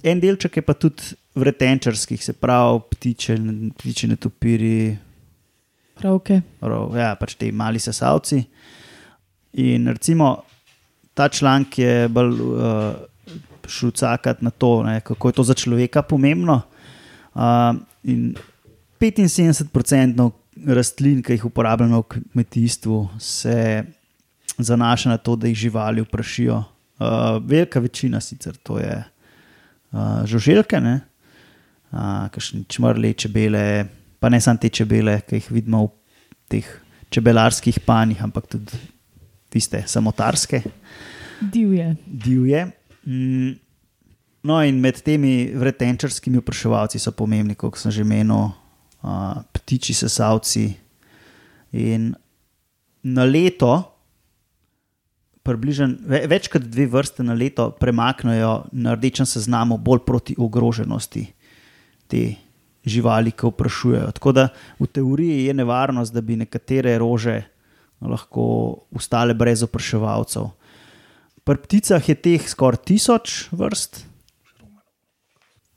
En 0.00 0.20
delček 0.20 0.56
je 0.56 0.64
pa 0.64 0.72
tudi 0.72 1.12
vretenčarskih, 1.36 2.24
se 2.24 2.32
pravi, 2.32 2.80
ptiče, 2.94 3.36
ptiče 3.78 4.08
netopiri, 4.08 4.96
Pravke. 6.00 6.40
Prav, 6.60 6.96
ja, 6.96 7.12
pač 7.20 7.36
ti 7.36 7.50
mali 7.52 7.80
sesalci. 7.82 8.40
In 9.60 9.90
recimo 9.92 10.32
ta 11.14 11.28
članek 11.28 11.78
je 11.78 12.08
bolj 12.08 12.40
uh, 12.40 12.94
šel 13.68 13.92
cakat 13.92 14.40
na 14.42 14.50
to, 14.50 14.80
ne, 14.86 15.00
kako 15.04 15.28
je 15.28 15.36
to 15.36 15.44
za 15.44 15.54
človeka 15.54 16.02
pomembno. 16.02 16.62
Uh, 17.34 17.76
in 18.08 18.32
75% 19.00 20.30
rastlin, 20.66 21.20
ki 21.22 21.36
jih 21.36 21.46
uporabljamo 21.50 22.00
v 22.00 22.08
kmetijstvu, 22.32 22.98
se 23.20 23.84
zanaša 24.58 25.14
na 25.14 25.18
to, 25.18 25.36
da 25.36 25.48
jih 25.48 25.56
živali 25.68 26.04
vprašijo. 26.04 26.62
Uh, 27.00 27.36
velika 27.44 27.80
večina 27.80 28.20
sicer 28.20 28.56
to 28.62 28.78
je 28.78 28.96
uh, 29.92 30.24
žuželke, 30.24 30.80
ne, 30.80 31.00
uh, 31.92 32.28
kakšne 32.32 32.64
črle, 32.68 33.12
čebele, 33.12 33.86
pa 34.20 34.28
ne 34.28 34.40
samo 34.40 34.60
te 34.60 34.68
čebele, 34.68 35.20
ki 35.26 35.40
jih 35.40 35.50
vidimo 35.50 35.86
v 35.86 35.90
teh 36.50 36.68
čebelarskih 37.10 37.80
panjih, 37.86 38.20
ampak 38.22 38.46
tudi 38.46 38.78
tiste 39.50 39.82
samotarske, 39.86 40.62
Divje. 41.40 41.96
divje. 42.06 42.66
Mm, 43.06 43.56
No, 44.40 44.56
in 44.64 44.78
med 44.80 45.02
temi 45.04 45.50
vretenčarskimi 45.52 46.40
vpraševalci 46.40 47.00
so 47.00 47.12
pomembni, 47.12 47.54
kot 47.60 47.76
sem 47.76 47.92
že 47.92 48.04
menil, 48.08 48.48
uh, 49.04 49.42
ptiči 49.52 49.92
sesalci. 49.96 50.70
In 51.76 52.14
na 53.04 53.26
leto, 53.28 53.74
približen, 55.44 55.98
ve, 56.08 56.22
več 56.30 56.48
kot 56.52 56.64
dve 56.72 56.88
vrste 56.88 57.24
na 57.26 57.36
leto, 57.36 57.68
premaknejo 57.76 58.70
na 58.72 58.96
rdečem 58.96 59.28
seznamu 59.28 59.76
bolj 59.80 60.04
proti 60.08 60.36
ogroženosti 60.40 61.26
te 62.10 62.24
živali, 62.86 63.32
ki 63.32 63.50
vprašujejo. 63.50 64.10
Tako 64.16 64.32
da 64.32 64.48
v 64.80 64.86
teoriji 64.86 65.46
je 65.46 65.54
nevarnost, 65.54 66.14
da 66.14 66.20
bi 66.20 66.36
nekatere 66.36 66.98
rože 66.98 67.42
lahko 68.00 68.86
ostale 68.96 69.34
brez 69.34 69.62
opraševalcev. 69.62 70.48
Pri 71.44 71.58
pticah 71.64 72.08
je 72.08 72.14
teh 72.14 72.48
skoraj 72.48 72.84
tisoč 72.88 73.50
vrst. 73.52 74.04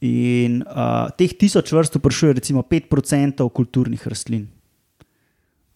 In 0.03 0.59
uh, 0.67 1.07
teh 1.15 1.31
tisoč 1.31 1.71
vrst 1.71 1.97
vprašuje 1.99 2.35
recimo 2.39 2.63
5% 2.67 3.47
kulturnih 3.49 4.03
rastlin. 4.07 4.47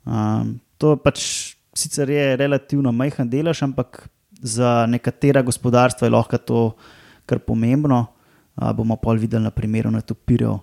Um, 0.07 0.59
to 0.79 0.95
pač 0.99 1.55
sicer 1.75 2.09
je 2.11 2.35
relativno 2.39 2.91
majhen 2.91 3.29
delež, 3.29 3.63
ampak 3.63 4.07
za 4.43 4.85
nekatera 4.87 5.41
gospodarstva 5.41 6.07
je 6.07 6.13
lahko 6.13 6.37
to 6.37 6.61
kar 7.25 7.39
pomembno. 7.39 8.07
Uh, 8.57 8.71
bomo 8.75 8.99
pol 8.99 9.19
videli 9.19 9.47
na 9.47 9.51
primeru 9.51 9.91
netopirjev. 9.91 10.59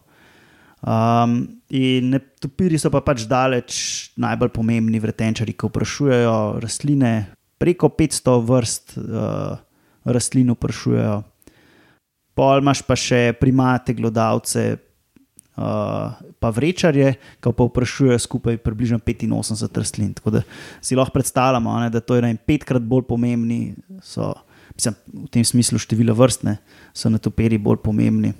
Um, 0.84 1.62
in 1.72 2.10
netopiri 2.12 2.76
so 2.76 2.90
pa 2.92 3.00
pač 3.00 3.24
daleč 3.24 3.76
najbolj 4.20 4.50
pomembni 4.52 5.00
vretenčari, 5.00 5.54
ki 5.56 5.70
vprašujejo 5.70 6.60
rastline. 6.60 7.12
Preko 7.56 7.88
500 7.88 8.34
vrst 8.44 8.98
uh, 9.00 9.56
rastlin 10.04 10.52
vprašujejo. 10.52 11.22
pol 12.34 12.60
imaš 12.60 12.82
pa 12.82 12.96
še 12.98 13.32
primate, 13.40 13.94
glodavce, 13.94 14.76
uh, 15.56 16.20
pa 16.36 16.50
vrečarje, 16.52 17.14
ki 17.40 17.52
pa 17.56 17.68
vprašujejo 17.70 18.18
skupaj 18.20 18.60
približno 18.60 18.98
85 19.00 19.80
rastlin. 19.80 20.12
Tako 20.12 20.36
da 20.36 20.42
si 20.82 20.98
lahko 20.98 21.14
predstavljamo, 21.16 21.80
ne, 21.80 21.90
da 21.90 22.04
to 22.04 22.18
je 22.18 22.26
ne, 22.26 22.36
petkrat 22.36 22.82
bolj 22.82 23.06
pomembni, 23.08 23.72
so, 24.02 24.34
mislim, 24.74 25.00
v 25.24 25.28
tem 25.32 25.44
smislu 25.46 25.78
število 25.78 26.12
vrstne, 26.12 26.58
so 26.92 27.08
netoperi 27.08 27.56
bolj 27.56 27.80
pomembni. 27.86 28.34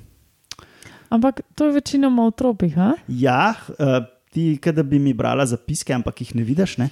Ampak 1.15 1.45
to 1.55 1.71
je 1.71 1.79
večinoma 1.79 2.27
v 2.27 2.35
tropih. 2.35 2.75
A? 2.75 2.99
Ja, 3.07 3.55
uh, 3.55 4.03
ti, 4.35 4.59
da 4.59 4.83
bi 4.83 4.99
mi 4.99 5.15
brala 5.15 5.47
zapiske, 5.47 5.95
ampak 5.95 6.21
jih 6.21 6.35
ne 6.35 6.43
vidiš. 6.43 6.79
Ne? 6.83 6.89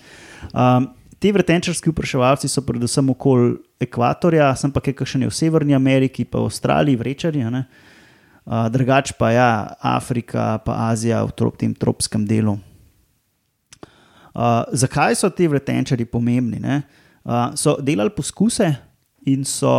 Um, 0.54 0.86
ti 1.18 1.32
vrtenčarski 1.34 1.90
vpraševalci 1.90 2.48
so 2.48 2.62
predvsem 2.62 3.10
okoli 3.10 3.56
ekvatorja, 3.82 4.52
sem 4.54 4.70
pa 4.70 4.82
kaj 4.82 5.02
še 5.02 5.22
ne 5.22 5.30
v 5.30 5.34
Severni 5.34 5.74
Ameriki, 5.74 6.22
pa 6.22 6.38
v 6.38 6.50
Avstraliji, 6.50 7.00
vrečari. 7.00 7.42
Uh, 7.42 8.68
drugač 8.70 9.10
pa 9.18 9.32
ja, 9.34 9.50
Afrika, 9.82 10.62
pa 10.62 10.86
Azija 10.90 11.24
v 11.26 11.34
trop, 11.34 11.58
tem 11.58 11.74
tropskem 11.74 12.22
delu. 12.26 12.60
Uh, 14.32 14.62
zakaj 14.70 15.18
so 15.18 15.28
ti 15.34 15.50
vrtenčari 15.50 16.06
pomembni? 16.06 16.62
Uh, 16.62 17.50
so 17.58 17.74
delali 17.82 18.14
poskuse 18.14 18.70
in 19.26 19.42
so 19.42 19.74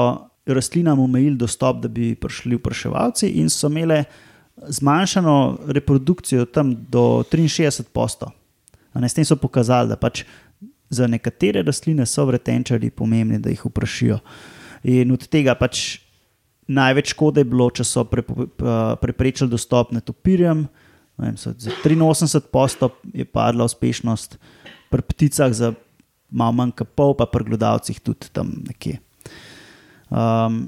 rastlinam 0.45 0.99
omejili 0.99 1.39
dostop, 1.39 1.79
da 1.79 1.87
bi 1.87 2.11
prišli 2.15 2.59
vpraševalci, 2.59 3.31
in 3.39 3.49
so 3.49 3.71
imeli 3.71 4.03
zmanjšano 4.57 5.57
reprodukcijo 5.67 6.45
tam 6.45 6.75
do 6.89 7.23
63 7.31 7.83
posto. 7.93 8.31
S 8.93 9.13
tem 9.13 9.25
so 9.25 9.35
pokazali, 9.35 9.89
da 9.89 9.97
pač 9.97 10.23
za 10.93 11.07
nekatere 11.09 11.63
rastline 11.65 12.05
so 12.05 12.25
vretenčari 12.25 12.91
pomembni, 12.93 13.39
da 13.41 13.49
jih 13.49 13.65
vprašijo. 13.65 14.19
In 14.83 15.11
od 15.15 15.25
tega 15.27 15.55
pač 15.57 16.03
največ 16.67 17.13
škode 17.15 17.41
je 17.41 17.49
bilo, 17.49 17.69
če 17.73 17.85
so 17.87 18.05
pre, 18.07 18.23
preprečili 19.01 19.49
dostop 19.49 19.91
netopirjem. 19.95 20.67
Vem, 21.17 21.37
za 21.37 21.53
83 21.53 22.49
posto 22.53 22.93
je 23.13 23.25
padla 23.25 23.65
uspešnost, 23.69 24.37
pri 24.89 25.01
pticah 25.09 25.53
za 25.53 25.73
malo 26.33 26.57
manj 26.57 26.73
kot 26.77 26.93
pol, 26.97 27.13
pa 27.17 27.25
pri 27.29 27.45
gledalcih 27.49 27.99
tudi 28.01 28.29
tam 28.33 28.53
nekje. 28.65 28.99
Um, 30.09 30.67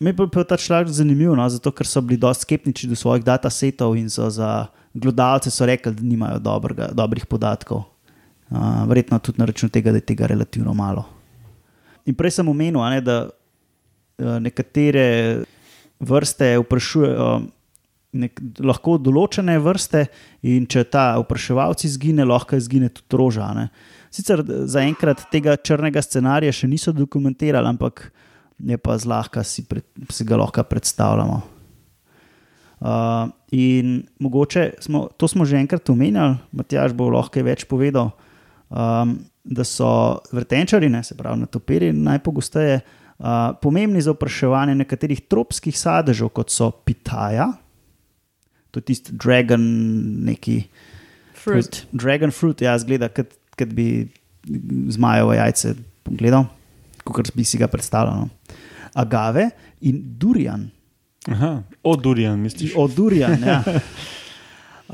Mi 0.00 0.10
je 0.10 0.12
bil 0.12 0.28
ta 0.28 0.56
človek 0.56 0.88
zanimiv, 0.90 1.34
no, 1.38 1.44
zato 1.48 1.70
ker 1.70 1.86
so 1.86 2.02
bili 2.02 2.18
dosti 2.18 2.48
skeptični 2.48 2.90
do 2.90 2.96
svojih 2.98 3.24
datasetov 3.24 3.94
in 3.96 4.10
so 4.10 4.26
za 4.30 4.66
gledalce 4.94 5.50
rekli, 5.66 5.94
da 5.94 6.02
nimajo 6.02 6.38
dobrega, 6.38 6.88
dobrih 6.92 7.26
podatkov. 7.26 7.84
Uh, 8.50 8.84
verjetno 8.88 9.18
tudi 9.18 9.38
na 9.38 9.46
račun 9.46 9.70
tega, 9.70 9.90
da 9.90 9.98
je 9.98 10.06
tega 10.06 10.26
relativno 10.26 10.74
malo. 10.74 11.04
In 12.06 12.14
prej 12.14 12.38
sem 12.38 12.48
omenil, 12.48 12.82
ne, 12.90 13.00
da 13.00 13.24
uh, 13.26 14.38
nekatere 14.42 15.44
vrste 16.00 16.56
vprašujejo. 16.62 17.28
Nek, 18.14 18.38
lahko 18.62 18.92
določene 19.02 19.56
vrste, 19.58 20.04
in 20.46 20.68
če 20.70 20.84
ta 20.86 21.16
vpraševalec 21.18 21.82
izgine, 21.88 22.22
lahko 22.22 22.54
izgine 22.54 22.86
tudi 22.94 23.18
roža. 23.18 23.48
Ne. 23.56 23.64
Sicer 24.14 24.44
zaenkrat 24.70 25.24
tega 25.32 25.56
črnega 25.58 26.02
scenarija 26.02 26.54
še 26.54 26.70
niso 26.70 26.94
dokumentirali, 26.94 27.72
ampak 27.72 28.04
uh, 28.04 28.33
je 28.58 28.78
pa 28.78 28.98
zlahka 28.98 29.42
si, 29.42 29.64
pred, 29.66 29.84
si 30.10 30.24
ga 30.24 30.38
lahko 30.38 30.62
predstavljamo. 30.62 31.40
Uh, 32.84 33.30
in 33.50 34.02
mogoče 34.20 34.74
smo, 34.80 35.08
to 35.16 35.28
smo 35.28 35.44
že 35.44 35.56
enkrat 35.56 35.88
omenjali, 35.90 36.36
Matjaž 36.52 36.92
bo 36.92 37.08
lahko 37.08 37.40
več 37.44 37.64
povedal, 37.70 38.10
um, 38.68 39.16
da 39.44 39.64
so 39.64 40.20
vrtenčari, 40.32 40.90
ne, 40.92 41.02
se 41.04 41.16
pravi, 41.16 41.40
na 41.40 41.48
toperi 41.48 41.92
najpogosteje 41.92 42.80
uh, 42.80 43.54
pomembni 43.62 44.02
za 44.04 44.12
vpraševanje 44.12 44.74
nekaterih 44.82 45.24
tropskih 45.28 45.76
sadežev, 45.78 46.32
kot 46.36 46.52
so 46.52 46.70
pitaja, 46.84 47.52
to 48.70 48.82
je 48.82 48.90
tisti 48.90 49.14
dragon, 49.16 49.62
neki 50.26 50.58
Fruit. 51.44 51.82
Dragon 51.92 52.30
fruit, 52.32 52.62
ja, 52.64 52.72
zgleda, 52.80 53.10
kot 53.12 53.72
bi 53.76 54.06
zmajevo 54.88 55.34
jajce 55.36 55.74
pogledal 56.04 56.46
kot 57.12 57.32
bi 57.34 57.44
si 57.44 57.60
ga 57.60 57.68
predstavljal. 57.68 58.24
No. 58.24 58.56
Agave 58.94 59.50
in 59.80 60.00
durian. 60.18 60.70
Aha, 61.28 61.62
od 61.82 62.02
durian, 62.04 62.40
misliš? 62.40 62.74
Od 62.76 62.92
durian, 62.94 63.40
ja. 63.42 63.62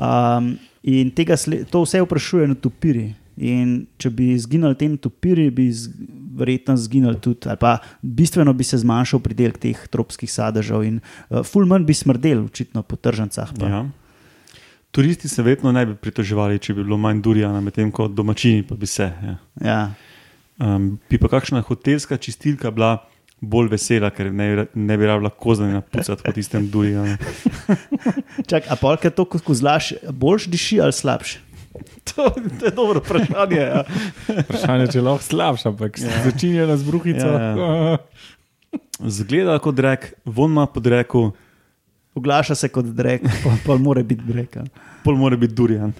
Um, 0.01 0.53
in 0.87 1.09
tega, 1.11 1.35
to 1.69 1.81
vse 1.83 1.99
vprašuje 2.01 2.47
na 2.47 2.55
topiri. 2.55 3.11
In 3.43 3.73
če 3.99 4.09
bi 4.15 4.29
izginili 4.33 4.77
te 4.79 4.87
topiri, 5.03 5.49
bi 5.51 5.67
verjetno 6.39 6.73
izginili 6.79 7.19
tudi, 7.21 7.49
ali 7.51 7.59
pa 7.59 7.75
bistveno 8.01 8.53
bi 8.53 8.63
se 8.63 8.79
zmanjšal 8.81 9.19
pridelek 9.19 9.59
teh 9.61 9.81
tropskih 9.91 10.31
sadežev, 10.31 10.85
in 10.87 11.01
uh, 11.01 11.41
fulmen 11.43 11.85
bi 11.85 11.93
smrdel, 11.93 12.45
očitno 12.47 12.85
po 12.87 12.95
tržnicah. 12.95 13.51
Ja. 13.61 13.83
Turisti 14.91 15.29
se 15.29 15.43
vedno 15.43 15.71
ne 15.71 15.85
bi 15.85 15.95
pritoževali, 15.95 16.59
če 16.59 16.73
bi 16.73 16.85
bilo 16.87 16.97
manj 16.97 17.21
durijana, 17.23 17.61
medtem 17.61 17.91
ko 17.91 18.07
domačini 18.07 18.63
pa 18.67 18.79
bi 18.79 18.87
se. 18.87 19.11
Ja. 19.23 19.37
Ja. 19.61 19.81
Um, 20.61 20.99
bi 21.09 21.17
pa 21.17 21.27
kakšna 21.27 21.63
hotelska 21.65 22.17
čistilka 22.21 22.69
bila 22.71 22.99
bolj 23.41 23.71
vesela, 23.71 24.11
ker 24.13 24.29
ne, 24.29 24.67
ne 24.73 24.97
bi 24.97 25.07
rabila 25.09 25.31
kozanja 25.33 25.79
napucati 25.79 26.23
po 26.23 26.33
tistem 26.35 26.67
duju. 26.69 27.05
Čak, 28.49 28.69
a 28.69 28.77
polk 28.77 29.07
je 29.07 29.11
to, 29.17 29.25
ko 29.25 29.55
zlaš, 29.57 29.93
boljš 30.13 30.45
diši 30.53 30.81
ali 30.81 30.93
slabš? 30.93 31.39
To, 32.11 32.27
to 32.59 32.65
je 32.65 32.71
dobro 32.75 32.99
vprašanje. 32.99 33.57
Ja. 33.57 33.83
Vprašanje 34.27 34.83
je, 34.83 34.91
če 34.91 35.01
lahko 35.05 35.23
slabš, 35.23 35.65
ampak 35.69 35.99
ja. 36.01 36.17
začenja 36.25 36.65
z 36.77 36.83
bruhico. 36.83 37.27
Ja, 37.27 37.51
ja. 37.55 37.97
Zgleda 39.17 39.55
kot 39.63 39.79
rek, 39.79 40.11
von 40.25 40.51
ima 40.51 40.65
pod 40.67 40.89
reko. 40.91 41.21
Oglaša 42.17 42.57
se 42.59 42.69
kot 42.69 42.89
drek, 42.91 43.23
pa, 43.43 43.55
pa 43.65 43.77
mora 43.79 44.03
biti 44.03 44.27
drek. 44.27 44.57
Pol 45.05 45.15
mora 45.15 45.39
biti 45.39 45.55
durjan. 45.55 45.93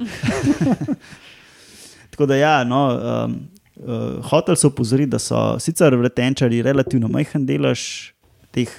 Tako 2.12 2.28
da 2.28 2.36
ja, 2.36 2.56
no. 2.68 2.82
Um, 2.92 3.38
uh, 3.82 4.22
hotel 4.30 4.56
so 4.56 4.72
opozoriti, 4.72 5.12
da 5.12 5.20
so 5.20 5.60
sicer 5.60 5.96
vretenčari 5.98 6.62
relativno 6.62 7.10
majhen 7.12 7.46
delež 7.46 8.14
teh 8.56 8.72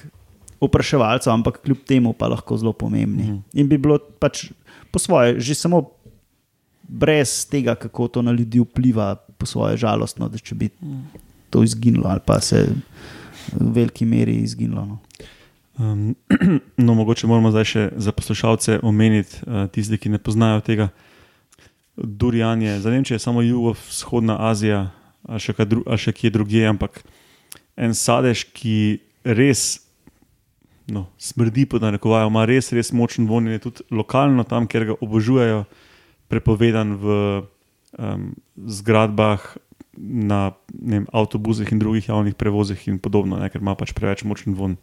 vpraševalcev, 0.63 1.33
ampak 1.33 1.59
kljub 1.63 1.83
temu 1.87 2.13
pa 2.13 2.29
lahko 2.31 2.57
zelo 2.57 2.73
pomembni. 2.73 3.23
Mm. 3.23 3.41
In 3.59 3.67
bi 3.67 3.77
bilo 3.77 3.99
pač 3.99 4.47
po 4.91 4.99
svoje, 4.99 5.39
že 5.39 5.55
samo 5.57 5.83
brez 6.83 7.43
tega, 7.49 7.75
kako 7.75 8.07
to 8.07 8.21
na 8.21 8.31
ljudi 8.31 8.61
vpliva, 8.61 9.15
po 9.37 9.45
svoje 9.45 9.77
žalostno, 9.77 10.29
da 10.29 10.37
če 10.37 10.55
bi 10.55 10.69
to 11.49 11.63
izginilo 11.63 12.07
ali 12.09 12.21
pa 12.25 12.39
se 12.41 12.67
v 13.53 13.71
veliki 13.75 14.05
meri 14.05 14.37
izginilo. 14.41 14.85
No. 14.85 14.99
Um, 15.77 16.15
no, 16.85 16.93
mogoče 16.93 17.27
moramo 17.27 17.51
zdaj 17.51 17.65
še 17.65 17.83
za 17.97 18.11
poslušalce 18.11 18.79
omeniti, 18.85 19.41
uh, 19.47 19.65
tiste, 19.73 19.97
ki 19.97 20.13
ne 20.13 20.21
poznajo 20.21 20.61
tega. 20.65 20.89
Durian 21.97 22.61
je, 22.61 22.79
za 22.79 22.89
Nemčijo 22.89 23.15
je 23.15 23.19
samo 23.19 23.41
jugovzhodna 23.41 24.37
Azija, 24.49 24.89
ali 25.23 25.39
še, 25.39 25.53
dru, 25.65 25.83
ali 25.85 26.01
še 26.01 26.13
kje 26.15 26.31
drugje, 26.33 26.65
ampak 26.67 27.03
en 27.77 27.93
sadež, 27.97 28.45
ki 28.53 28.99
res 29.23 29.83
no, 30.89 31.05
smrdi, 31.21 31.67
po 31.69 31.79
narekovajo, 31.79 32.31
ima 32.31 32.45
res, 32.49 32.73
res 32.75 32.91
močen 32.91 33.27
vonj, 33.29 33.53
je 33.55 33.63
tudi 33.67 33.85
lokalno 33.93 34.43
tam, 34.47 34.67
kjer 34.67 34.89
ga 34.91 34.97
obožujejo, 35.05 35.63
prepovedan 36.33 36.97
v 36.99 37.19
um, 37.99 38.33
zgradbah, 38.57 39.45
na 39.93 40.55
vem, 40.73 41.05
avtobusih 41.13 41.69
in 41.69 41.77
drugih 41.77 42.09
javnih 42.09 42.33
prevozih 42.33 42.87
in 42.89 42.97
podobno, 42.97 43.37
ne, 43.37 43.49
ker 43.53 43.61
ima 43.61 43.75
pač 43.77 43.93
preveč 43.93 44.25
močen 44.25 44.57
vonj. 44.57 44.79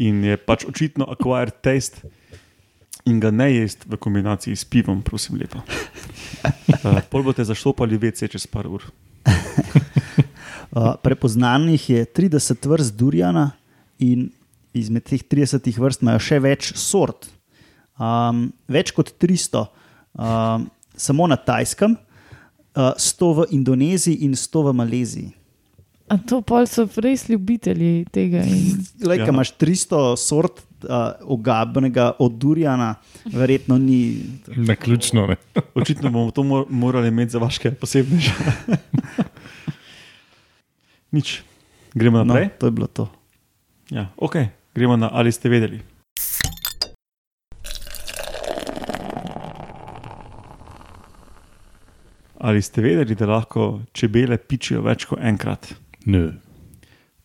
In 0.00 0.24
je 0.24 0.38
pač 0.40 0.64
očitno 0.64 1.04
acquired 1.12 1.60
taste 1.60 2.08
in 3.04 3.20
ga 3.20 3.30
ne 3.34 3.48
jesti 3.50 3.88
v 3.90 3.98
kombinaciji 3.98 4.56
s 4.56 4.64
pivom, 4.68 5.02
prosim, 5.02 5.38
lepo. 5.40 5.62
Uh, 6.82 7.00
pol 7.10 7.26
boste 7.26 7.44
zašlopali 7.46 7.98
vece 7.98 8.28
čez 8.30 8.46
par 8.46 8.68
ur. 8.70 8.84
uh, 9.26 10.94
prepoznanih 11.04 11.90
je 11.90 12.06
30 12.06 12.68
vrst 12.68 12.96
Durjana 12.98 13.50
in 13.98 14.30
izmed 14.74 15.04
teh 15.08 15.22
30 15.22 15.66
vrst 15.78 16.02
imajo 16.02 16.22
še 16.22 16.40
več 16.42 16.72
sort. 16.78 17.28
Um, 18.00 18.48
več 18.70 18.90
kot 18.94 19.12
300, 19.20 19.66
um, 20.16 20.66
samo 20.96 21.28
na 21.30 21.36
Tajskem, 21.36 21.98
uh, 21.98 22.94
100 22.96 23.30
v 23.36 23.46
Indoneziji 23.58 24.24
in 24.26 24.34
100 24.38 24.68
v 24.70 24.74
Maleziji. 24.78 25.30
A 26.12 26.18
to 26.18 26.42
pa 26.44 26.64
so 26.68 26.84
res 27.00 27.28
ljubitelji 27.30 28.04
tega. 28.12 28.42
In... 28.44 28.82
Lej, 29.06 29.22
ja. 29.22 29.28
Imáš 29.30 29.54
300 29.60 30.16
sort 30.20 30.60
uh, 30.84 30.90
ogabnega 31.22 32.12
od 32.18 32.32
Durjana, 32.32 32.94
verjetno 33.26 33.78
ni. 33.78 34.16
Na 34.46 34.76
ključno. 34.76 35.26
Ne. 35.26 35.36
Očitno 35.74 36.10
bomo 36.10 36.30
to 36.30 36.42
mor 36.42 36.64
morali 36.68 37.08
imeti 37.08 37.30
za 37.30 37.38
vaše 37.38 37.70
posebne 37.70 38.20
žene. 38.20 38.56
Nič, 41.12 41.42
gremo 41.94 42.18
No, 42.18 42.24
naprej. 42.24 42.48
to 42.58 42.66
je 42.66 42.70
bilo 42.72 42.86
to. 42.86 43.08
Ja, 43.90 44.08
ok, 44.16 44.36
gremo 44.74 44.96
na 44.96 45.10
ali 45.12 45.32
ste 45.32 45.48
vedeli. 45.48 45.80
Ali 52.38 52.62
ste 52.62 52.82
vedeli, 52.82 53.14
da 53.14 53.26
lahko 53.26 53.80
čebele 53.92 54.36
pičijo 54.38 54.82
več 54.82 55.04
kot 55.06 55.20
enkrat? 55.22 55.68
Ne. 56.06 56.32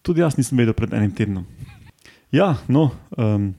Tudi 0.01 0.21
jaz 0.21 0.37
nisem 0.37 0.57
vedel 0.57 0.75
pred 0.77 0.93
enim 0.93 1.11
tednom. 1.11 1.45
Ja, 2.31 2.55
no, 2.67 2.91
um, 3.17 3.53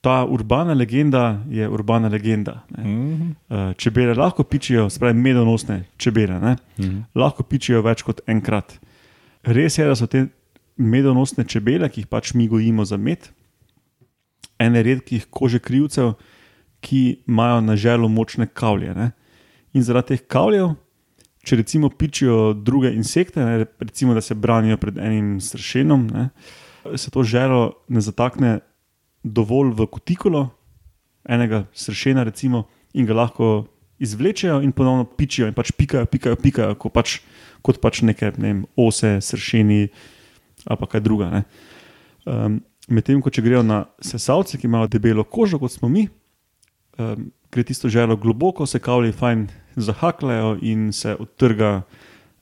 ta 0.00 0.24
urbana 0.24 0.72
legenda 0.74 1.44
je 1.50 1.68
urbana 1.68 2.08
legenda. 2.08 2.64
ne. 2.76 2.84
Mhm. 2.84 3.30
Uh, 3.48 3.74
čebele 3.76 4.14
lahko 4.14 4.42
pičijo, 4.44 4.90
spravi 4.90 5.14
medonosne 5.14 5.84
čebele, 5.96 6.40
ne? 6.40 6.56
Mhm. 6.78 7.00
lahko 7.14 7.42
pičijo 7.42 7.82
več 7.82 8.02
kot 8.02 8.20
enkrat. 8.26 8.78
Res 9.42 9.78
je, 9.78 9.84
da 9.84 9.94
so 9.94 10.06
te 10.06 10.26
medonosne 10.76 11.44
čebele, 11.44 11.88
ki 11.88 12.00
jih 12.00 12.08
pač 12.08 12.34
mi 12.34 12.48
gojimo 12.48 12.84
za 12.84 12.96
med, 12.96 13.28
ene 14.58 14.82
redkih 14.82 15.26
kože 15.30 15.58
krivcev, 15.58 16.14
ki 16.80 17.22
imajo 17.26 17.60
na 17.60 17.76
želu 17.76 18.08
močne 18.08 18.46
kavlje. 18.46 18.94
Ne? 18.94 19.10
In 19.74 19.82
zaradi 19.82 20.14
teh 20.14 20.26
kavljev, 20.30 20.74
če 21.42 21.56
recimo 21.56 21.90
pičijo 21.90 22.52
druge 22.54 22.92
insekte, 22.94 23.44
ne? 23.44 23.66
recimo 23.80 24.14
da 24.14 24.20
se 24.20 24.34
branijo 24.34 24.76
pred 24.76 24.98
enim 24.98 25.40
sršenom, 25.40 26.06
ne? 26.14 26.28
Se 26.96 27.10
to 27.10 27.22
želo 27.24 27.84
ne 27.88 28.00
zatakne 28.00 28.60
dovolj 29.24 29.74
v 29.76 29.86
kutikulo 29.86 30.48
enega 31.28 31.66
sršena, 31.74 32.24
recimo, 32.24 32.64
in 32.94 33.06
ga 33.06 33.14
lahko 33.14 33.66
izvlečejo 33.98 34.62
in 34.62 34.72
ponovno 34.72 35.04
pičijo 35.04 35.48
in 35.48 35.54
pač 35.54 35.72
pikajo, 35.76 36.06
pikajo, 36.06 36.36
pikajo 36.36 36.74
kot 36.78 36.94
pač, 36.94 37.18
kot 37.62 37.80
pač 37.82 38.02
neke 38.06 38.32
ne 38.38 38.46
vem, 38.46 38.60
ose, 38.78 39.18
sršeni 39.20 39.88
ali 40.66 40.88
kaj 40.90 41.00
druga. 41.00 41.30
ne. 41.30 41.42
Um, 42.26 42.60
Medtem 42.88 43.20
ko 43.20 43.28
če 43.28 43.42
grejo 43.44 43.60
na 43.60 43.82
sesalce, 44.00 44.56
ki 44.56 44.64
imajo 44.64 44.88
debelo 44.88 45.20
kožo, 45.20 45.58
kot 45.60 45.74
smo 45.74 45.90
mi, 45.92 46.06
um, 46.96 47.28
gre 47.52 47.64
tisto 47.68 47.88
želo 47.92 48.16
globoko, 48.16 48.64
se 48.66 48.80
kavlji 48.80 49.12
fajn 49.12 49.42
zahakljajo 49.76 50.54
in 50.64 50.88
se 50.92 51.12
odtrga 51.12 51.82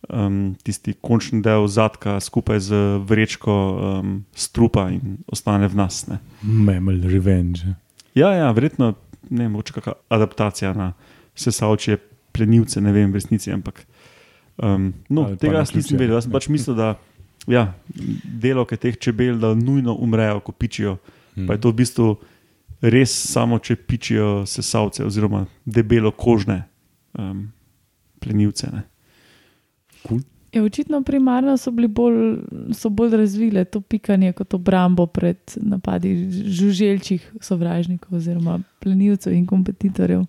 um, 0.08 0.54
tisti 0.62 0.94
končni 1.00 1.42
del 1.42 1.66
zadka 1.68 2.20
skupaj 2.20 2.60
z 2.60 2.80
vrečko 3.06 3.54
um, 3.54 4.14
strupa 4.34 4.88
in 4.94 5.18
ostane 5.32 5.68
v 5.68 5.78
nas. 5.78 6.06
Ne. 6.10 6.20
Memel 6.42 7.02
revenge. 7.10 7.74
Ja, 8.14 8.32
ja, 8.32 8.50
verjetno 8.56 8.94
ne 9.30 9.48
mogoče 9.48 9.72
kakšna 9.76 9.94
adaptacija 10.08 10.72
na 10.72 10.92
sesalčje 11.36 11.98
plenilce, 12.32 12.80
ne 12.80 12.92
vem, 12.92 13.10
v 13.10 13.20
resnici, 13.20 13.52
ampak 13.52 13.82
um, 14.56 14.92
no, 15.08 15.26
Ali 15.30 15.40
tega 15.40 15.64
jaz 15.64 15.74
nisem 15.74 15.98
vedel. 15.98 16.16
Jaz 16.16 16.28
sem 16.28 16.32
pač 16.32 16.48
mislil, 16.52 16.76
da 16.78 16.94
ja, 17.50 17.68
delovke 18.24 18.78
teh 18.80 18.96
čebel, 18.98 19.38
da 19.40 19.54
nujno 19.54 19.94
umrejo, 19.94 20.40
ko 20.44 20.52
pičijo. 20.52 20.96
Hmm. 21.34 21.46
Pa 21.46 21.56
je 21.56 21.62
to 21.64 21.72
v 21.72 21.78
bistvu 21.82 22.08
res 22.80 23.12
samo, 23.12 23.58
če 23.58 23.76
pičijo 23.76 24.30
sesalce 24.48 25.04
oziroma 25.04 25.46
debelo 25.64 26.12
kožne 26.12 26.64
um, 27.18 27.48
plenilce. 28.20 28.70
Ne. 28.72 28.84
Ja, 30.52 30.62
očitno 30.62 31.02
primarno 31.02 31.56
so, 31.56 31.70
bili 31.70 31.88
bolj, 31.88 32.38
so 32.72 32.88
bolj 32.88 33.16
razvile 33.16 33.64
to 33.64 33.80
pikanje 33.80 34.32
kot 34.32 34.54
obrambo 34.54 35.06
pred 35.06 35.36
napadi 35.56 36.30
žuželjčih 36.30 37.32
sovražnikov 37.40 38.16
oziroma 38.16 38.60
plenilcev 38.80 39.32
in 39.32 39.46
kompetitorjev. 39.46 40.24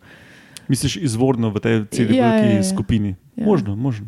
Misliš 0.68 0.98
izvorno 0.98 1.50
v 1.50 1.60
tej 1.64 1.86
celi 1.92 2.18
Ja, 2.18 2.28
veliki 2.32 2.50
ja, 2.50 2.58
ja. 2.58 2.64
skupini? 2.64 3.16
Ja. 3.36 3.46
Možno, 3.46 3.76
možno. 3.76 4.08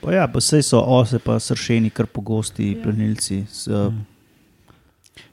Pa 0.00 0.12
ja, 0.12 0.26
pa 0.28 0.40
sej 0.40 0.62
so 0.62 0.82
ose, 0.82 1.18
pa 1.18 1.38
sršeni, 1.40 1.90
kar 1.90 2.06
pogosti 2.06 2.74
Ja. 2.76 2.82
plenilci. 2.82 3.44
S, 3.48 3.68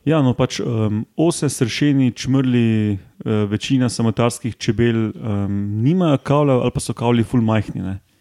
Ja, 0.06 0.22
no 0.22 0.34
pač 0.34 0.60
um, 0.60 1.06
ose, 1.18 1.50
sršeni, 1.50 2.12
čmrli, 2.12 2.98
uh, 3.26 3.50
večina 3.52 3.90
samotarskih 3.90 4.56
čebel 4.56 5.12
um, 5.12 5.82
nimajo 5.84 6.18
kavljev 6.18 6.60
ali 6.62 6.72
pa 6.72 6.80
so 6.80 6.94
kavlji 6.94 7.24
ful 7.24 7.42
majhni. 7.42 7.82
Ne? 7.82 7.92
Uh, 7.92 8.13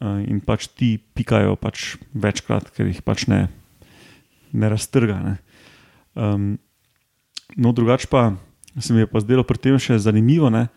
in 0.00 0.40
pač 0.40 0.68
ti 0.72 0.96
pikajo 0.96 1.56
pač 1.60 1.96
večkrat, 2.16 2.70
ker 2.72 2.88
jih 2.88 3.02
pač 3.04 3.26
ne, 3.28 3.48
ne 4.52 4.70
raztrga. 4.72 5.18
Ne? 5.20 5.34
Um, 6.16 6.54
no, 7.56 7.72
drugače 7.76 8.08
pa 8.10 8.32
se 8.78 8.94
mi 8.94 9.04
je 9.04 9.10
pa 9.10 9.20
zdelo 9.20 9.44
pri 9.44 9.58
tem 9.58 9.78
še 9.78 9.98
zanimivo, 10.00 10.48
ne? 10.50 10.68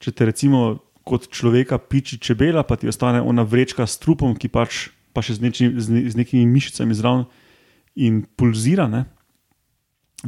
če 0.00 0.12
te 0.12 0.28
recimo 0.28 0.80
kot 1.04 1.28
človeka 1.32 1.78
piči 1.80 2.20
čebela, 2.20 2.64
pa 2.64 2.76
ti 2.76 2.88
ostane 2.88 3.20
ona 3.20 3.44
vrečka 3.44 3.86
s 3.86 3.98
trupom, 4.00 4.36
ki 4.36 4.48
pač 4.52 4.88
pa 5.16 5.24
še 5.24 5.38
z, 5.38 5.44
nečim, 5.44 5.68
z, 5.80 5.86
ne, 5.90 6.04
z 6.06 6.14
nekimi 6.16 6.44
mišicami 6.48 6.94
zraven 6.96 7.24
in 7.96 8.22
pulzira. 8.36 8.86
Ne? 8.90 9.06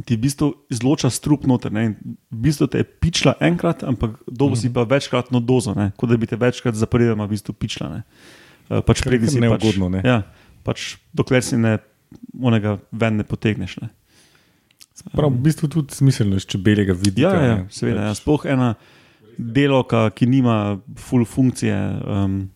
Ti 0.01 0.17
v 0.17 0.25
bistvu 0.25 0.47
izloča 0.73 1.09
strup 1.09 1.45
noter. 1.45 1.69
Ne? 1.69 1.83
in 1.85 2.17
V 2.31 2.49
bistvu 2.49 2.67
te 2.67 2.81
je 2.81 2.83
pičla 2.83 3.35
enkrat, 3.39 3.83
ampak 3.83 4.17
dobo 4.25 4.55
si 4.55 4.73
pa 4.73 4.83
večkratno 4.83 5.39
dozo, 5.39 5.73
ne? 5.73 5.91
kot 5.97 6.09
da 6.09 6.17
bi 6.17 6.25
te 6.25 6.35
večkrat 6.35 6.73
zaporedoma 6.73 7.25
v 7.25 7.37
bistvu 7.37 7.53
pičla. 7.53 7.89
Ne? 7.89 7.99
Eh, 8.69 8.81
Pač 8.81 9.01
kar 9.01 9.13
si 9.29 9.39
neugodno, 9.39 9.89
ne? 9.93 10.01
pač, 10.01 10.07
ja, 10.07 10.17
pač 10.63 10.79
dokler 11.13 11.43
si 11.45 11.57
ne, 11.57 11.77
onega 12.41 12.79
ven 12.91 13.21
ne 13.21 13.23
potegneš. 13.23 13.77
Ne? 13.85 13.89
Prav, 15.13 15.29
v 15.29 15.41
bistvu 15.45 15.67
tudi 15.69 15.93
smiselno 15.93 16.37
iz 16.37 16.45
čebeljega 16.45 16.93
vidika. 16.93 17.33
Ja, 17.33 17.45
ja, 17.45 17.55
ne. 17.61 17.69
seveda. 17.69 18.01
Ja. 18.01 18.13
Pač- 18.13 18.21
Sploh 18.23 18.45
ena 18.49 18.73
delovka, 19.37 20.09
ki 20.13 20.25
nima 20.29 20.79
full 20.97 21.25
funkcije, 21.25 21.77
um, 22.05 22.49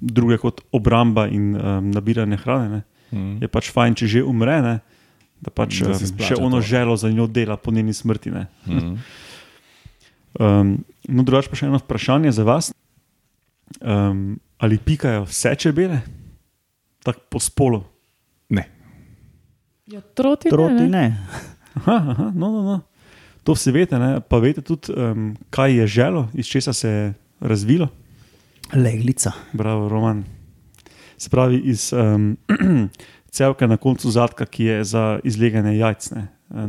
druge 0.00 0.38
kot 0.40 0.60
obramba 0.72 1.26
in 1.28 1.56
um, 1.56 1.90
nabiranje 1.92 2.36
hrane, 2.40 2.68
ne? 2.68 2.82
Mhm. 3.10 3.42
je 3.42 3.48
pač 3.50 3.68
fajn, 3.74 3.94
če 3.98 4.06
že 4.06 4.20
umre, 4.22 4.60
ne? 4.62 4.74
Da 5.40 5.50
pač 5.50 5.80
Da 5.82 5.94
um, 5.94 6.20
še 6.20 6.36
ono 6.36 6.60
to. 6.60 6.66
želo 6.68 6.96
za 6.96 7.10
njo 7.10 7.26
dela 7.26 7.56
po 7.56 7.72
njeni 7.72 7.94
smrti. 7.94 8.30
Ne? 8.30 8.46
Mhm. 8.66 8.94
Um, 10.38 10.84
no, 11.10 11.24
drugače 11.26 11.50
pa 11.50 11.56
še 11.58 11.66
eno 11.66 11.80
vprašanje 11.82 12.30
za 12.32 12.44
vas. 12.46 12.68
Um, 13.82 14.38
ali 14.62 14.78
pikajo 14.78 15.24
vse 15.26 15.56
čebele, 15.58 15.98
tako 17.02 17.24
po 17.34 17.40
spolu? 17.42 17.80
Ne. 18.54 18.62
Ja, 19.90 19.98
troti, 20.00 20.52
Troti 20.54 20.74
ne, 20.74 20.86
ne? 20.86 20.88
ne. 20.88 21.16
Aha, 21.82 21.96
aha, 22.14 22.28
no, 22.30 22.50
no, 22.54 22.62
no. 22.62 22.76
To 23.42 23.56
vse 23.58 23.74
veste, 23.74 23.98
ne? 23.98 24.20
pa 24.22 24.38
veste 24.38 24.62
tudi, 24.62 24.94
um, 24.94 25.32
kaj 25.50 25.80
je 25.80 25.86
želo, 25.98 26.28
iz 26.30 26.46
česa 26.46 26.72
se 26.72 26.88
je 26.88 27.04
razvilo. 27.40 27.88
Leglica. 28.70 29.32
Bravo, 29.52 29.88
Roman. 29.90 30.22
Se 31.18 31.26
pravi, 31.26 31.58
iz 31.74 31.90
um, 31.92 32.36
celke 33.30 33.66
na 33.66 33.76
koncu 33.76 34.10
zadka, 34.10 34.46
ki 34.46 34.64
je 34.64 34.84
za 34.84 35.04
izleganje 35.24 35.76
jajc. 35.78 36.10
Ne? 36.10 36.26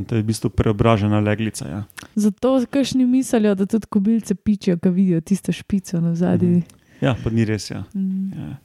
To 0.07 0.15
je 0.15 0.21
v 0.21 0.25
bistvu 0.25 0.49
preobražena 0.53 1.19
leglica. 1.19 1.67
Ja. 1.67 1.83
Zato 2.15 2.65
kašni 2.69 3.05
mislijo, 3.05 3.55
da 3.55 3.65
tudi 3.65 3.87
kobilce 3.89 4.35
pičijo, 4.35 4.77
ko 4.77 4.89
vidijo 4.89 5.21
tisto 5.21 5.51
špico 5.51 6.01
na 6.01 6.15
zadnji. 6.15 6.61
ja, 7.01 7.15
pa 7.23 7.29
ni 7.29 7.45
res. 7.45 7.71
Ja. 7.71 7.83
Mm. 7.93 8.29
Ja. 8.33 8.57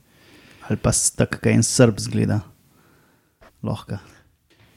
Ali 0.68 0.76
pa 0.82 0.90
tako, 1.16 1.38
kaj 1.40 1.52
en 1.52 1.62
srb 1.62 1.98
zgleda. 1.98 2.40
Lahko. 3.62 3.98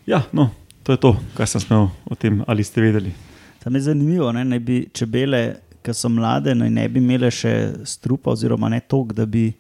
ja, 0.05 0.21
no, 0.32 0.49
to 0.84 0.93
je 0.93 0.97
to, 0.97 1.17
kar 1.38 1.47
sem 1.47 1.62
smel 1.62 1.89
o 2.05 2.15
tem, 2.15 2.43
ali 2.47 2.63
ste 2.63 2.82
vedeli. 2.82 3.12
Tam 3.60 3.75
je 3.75 3.82
zanimivo, 3.82 4.32
ne, 4.32 4.45
naj 4.45 4.60
bi 4.60 4.77
čebele, 4.93 5.60
ki 5.84 5.93
so 5.93 6.10
mlade, 6.10 6.55
naj 6.55 6.69
ne 6.69 6.88
bi 6.89 7.01
imele 7.03 7.29
še 7.32 7.84
strupa, 7.86 8.32
oziroma 8.32 8.69
ne 8.69 8.79
toliko, 8.79 9.13
da 9.13 9.25
bi 9.25 9.51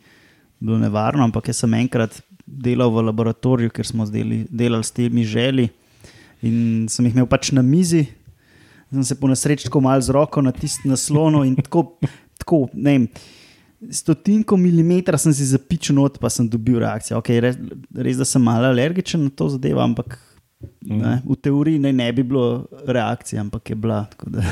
bilo 0.59 0.79
nevarno. 0.79 1.23
Ampak 1.27 1.51
jaz 1.51 1.61
sem 1.63 1.73
enkrat 1.73 2.21
delal 2.49 2.91
v 2.93 3.05
laboratoriju, 3.09 3.71
ker 3.73 3.85
smo 3.85 4.07
zdeli, 4.09 4.43
delali 4.49 4.83
s 4.83 4.95
temi 4.95 5.25
želi 5.27 5.69
in 6.45 6.87
sem 6.89 7.05
jih 7.05 7.17
imel 7.17 7.27
pač 7.29 7.51
na 7.55 7.61
mizi. 7.65 8.05
Sem 8.89 9.03
se 9.05 9.17
po 9.19 9.29
nesreči 9.29 9.67
tako 9.67 9.83
malo 9.85 10.01
z 10.01 10.13
roko 10.15 10.41
na 10.41 10.97
slono 10.97 11.43
in 11.45 11.55
tako, 11.55 11.99
tako 12.41 12.67
ne 12.73 12.95
vem. 12.95 13.05
Stotinko 13.91 14.57
milimetra 14.57 15.17
sem 15.17 15.33
si 15.33 15.45
zapičil 15.45 15.95
not, 15.95 16.17
pa 16.19 16.29
sem 16.29 16.49
dobil 16.49 16.81
reakcijo. 16.81 17.19
Okay, 17.21 17.39
res, 17.39 17.55
res, 17.95 18.17
da 18.19 18.25
sem 18.27 18.43
malo 18.43 18.67
alergičen 18.67 19.23
na 19.23 19.31
to 19.31 19.47
zadevo, 19.53 19.79
ampak 19.83 20.17
ne, 20.83 21.21
v 21.23 21.37
teoriji 21.39 21.79
naj 21.79 21.93
ne 21.95 22.09
bi 22.11 22.25
bilo 22.27 22.65
reakcije, 22.87 23.39
ampak 23.39 23.71
je 23.71 23.77
bila. 23.79 24.01
Da, 24.27 24.43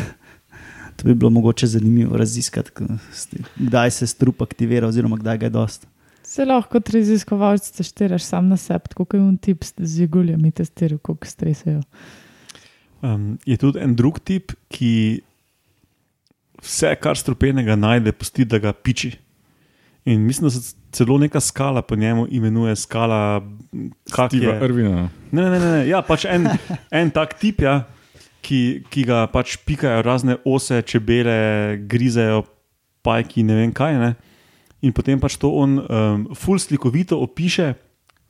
to 0.97 1.10
bi 1.10 1.13
bilo 1.13 1.29
mogoče 1.29 1.67
zanimivo 1.67 2.17
raziskati, 2.17 2.71
kdaj 3.55 3.91
se 3.91 4.07
strup 4.07 4.41
aktivira, 4.41 4.88
oziroma 4.88 5.17
kdaj 5.17 5.38
ga 5.38 5.45
je 5.45 5.49
dost. 5.49 5.88
Se 6.38 6.45
lahko 6.45 6.78
kot 6.78 6.89
raziskovalec 6.93 7.65
teštiraš 7.73 8.28
sam 8.30 8.52
na 8.52 8.58
sebi, 8.62 8.93
kot 8.93 9.15
je 9.15 9.21
un 9.23 9.38
tip 9.41 9.65
z 9.65 10.04
jeguljami 10.04 10.52
testiral, 10.54 11.00
koliko 11.02 11.26
stresajo. 11.26 11.80
Um, 13.02 13.38
je 13.45 13.58
tudi 13.58 13.82
en 13.82 13.95
drug 13.97 14.19
tip, 14.21 14.54
ki 14.69 14.91
vse, 16.62 16.91
kar 17.02 17.17
strupenega 17.17 17.73
najde, 17.78 18.13
pusti, 18.13 18.45
da 18.45 18.60
ga 18.62 18.73
piči. 18.73 19.15
In 20.08 20.21
mislim, 20.30 20.47
da 20.47 20.54
se 20.54 20.76
celo 20.95 21.17
neka 21.17 21.39
skala 21.41 21.82
po 21.82 21.95
njemu 21.95 22.28
imenuje 22.30 22.76
skala. 22.76 23.41
kak 24.13 24.32
Steva 24.32 24.54
je- 24.54 24.65
Irvina. 24.65 25.10
Ne, 25.32 25.41
ne, 25.41 25.60
ne, 25.60 25.71
ne. 25.71 25.82
Ja, 25.89 26.02
pač 26.02 26.26
en, 26.30 26.47
en 26.91 27.12
tak 27.12 27.34
tip, 27.41 27.62
ja, 27.62 27.82
ki, 28.41 28.84
ki 28.89 29.04
ga 29.10 29.26
pač 29.28 29.58
pikajo 29.65 30.02
razne 30.06 30.38
ose, 30.45 30.82
čebele, 30.82 31.78
grizejo, 31.89 32.45
pajki, 33.04 33.43
ne 33.43 33.56
vem 33.56 33.73
kaj. 33.73 33.97
Ne? 34.00 34.13
In 34.82 34.94
potem 34.94 35.18
pač 35.20 35.38
to 35.42 35.50
on 35.50 35.80
um, 35.82 36.28
ful 36.38 36.60
slikovito 36.62 37.18
opiše, 37.18 37.74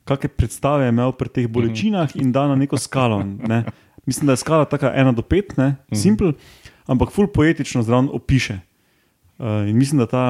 kakšne 0.08 0.28
predstave 0.32 0.86
je 0.86 0.92
imel 0.94 1.12
pri 1.12 1.28
teh 1.28 1.46
bolečinah 1.48 2.16
in 2.16 2.32
da 2.32 2.46
na 2.48 2.56
neko 2.56 2.80
skalo. 2.80 3.20
Ne? 3.20 3.64
Mislim, 4.08 4.24
da 4.26 4.32
je 4.32 4.40
skala 4.40 4.64
tako 4.64 4.88
1 4.88 5.12
do 5.12 5.20
5, 5.20 5.58
ne, 5.60 5.76
simpel, 5.92 6.32
ampak 6.88 7.12
ful 7.12 7.28
poetično 7.28 7.82
zraven 7.84 8.08
opiše. 8.08 8.56
Uh, 9.36 9.68
in 9.68 9.76
mislim, 9.76 10.00
da, 10.00 10.06
ta, 10.08 10.24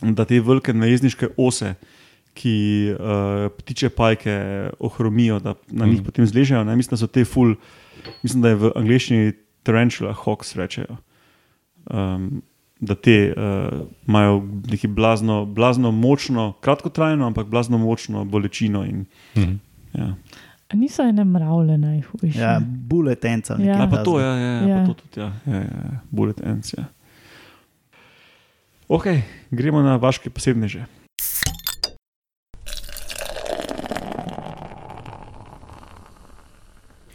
da 0.00 0.24
te 0.24 0.40
velike 0.40 0.72
najezdniške 0.72 1.36
ose, 1.36 1.74
ki 2.32 2.54
uh, 2.96 3.52
ptiče 3.60 3.90
pajke 3.92 4.36
ohromijo, 4.80 5.36
da 5.44 5.52
na 5.68 5.84
njih 5.84 6.00
Mm. 6.00 6.04
potem 6.08 6.24
zležejo. 6.26 6.64
Ne? 6.64 6.72
Mislim, 6.76 6.96
da 6.96 6.96
so 6.96 7.06
te 7.06 7.24
ful, 7.28 7.54
mislim, 8.24 8.40
da 8.40 8.48
je 8.48 8.54
v 8.56 8.72
angleščini 8.72 9.32
tarantula 9.62 10.16
hawks 10.16 10.56
rečejo. 10.56 10.96
Um, 11.92 12.40
da 12.82 12.94
te 12.94 13.14
uh, 13.30 13.42
imajo 14.06 14.40
neki 14.64 14.86
blazno, 14.88 15.44
blazno 15.46 15.90
močno, 15.92 16.52
kratkotrajno, 16.54 17.26
ampak 17.26 17.46
blazno 17.46 17.78
močno 17.78 18.24
bolečino. 18.24 18.84
In, 18.84 19.04
Mhm. 19.36 19.54
ja. 19.94 20.14
A 20.68 20.74
Niso 20.74 21.02
ene 21.02 21.24
mravlje 21.24 21.78
najhujše. 21.78 22.38
Ja, 22.38 22.60
bullet 22.60 23.24
ends. 23.24 23.50
ali 23.50 23.64
Ja. 23.64 23.72
nekaj 23.72 23.86
A, 23.86 23.90
pa 23.90 24.02
to, 24.02 24.20
ja, 24.20 24.26
ja, 24.26 24.52
ja, 24.52 24.68
Ja. 24.68 24.78
Pa 24.78 24.86
to 24.86 24.94
tudi, 24.94 25.20
ja, 25.20 25.32
ja, 25.46 25.54
ja, 25.54 25.60
ja. 25.84 26.00
bullet 26.10 26.40
ends. 26.40 26.74
Ja. 26.74 26.84
Ok, 28.88 29.04
gremo 29.50 29.82
na 29.82 29.96
vaše 29.96 30.30
posebneže. 30.30 30.84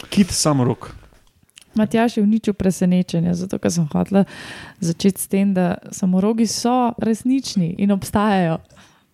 Kit 0.10 0.32
samorok. 0.32 0.96
Matjaš 1.78 2.18
je 2.18 2.24
uničil 2.24 2.54
presenečenje, 2.54 3.34
zato 3.34 3.60
ker 3.60 3.72
sem 3.72 3.88
hotel 3.94 4.24
začeti 4.80 5.22
s 5.22 5.28
tem, 5.28 5.54
da 5.54 5.76
samorogi 5.92 6.48
so 6.48 6.94
resnični 6.98 7.76
in 7.78 7.92
obstajajo, 7.92 8.58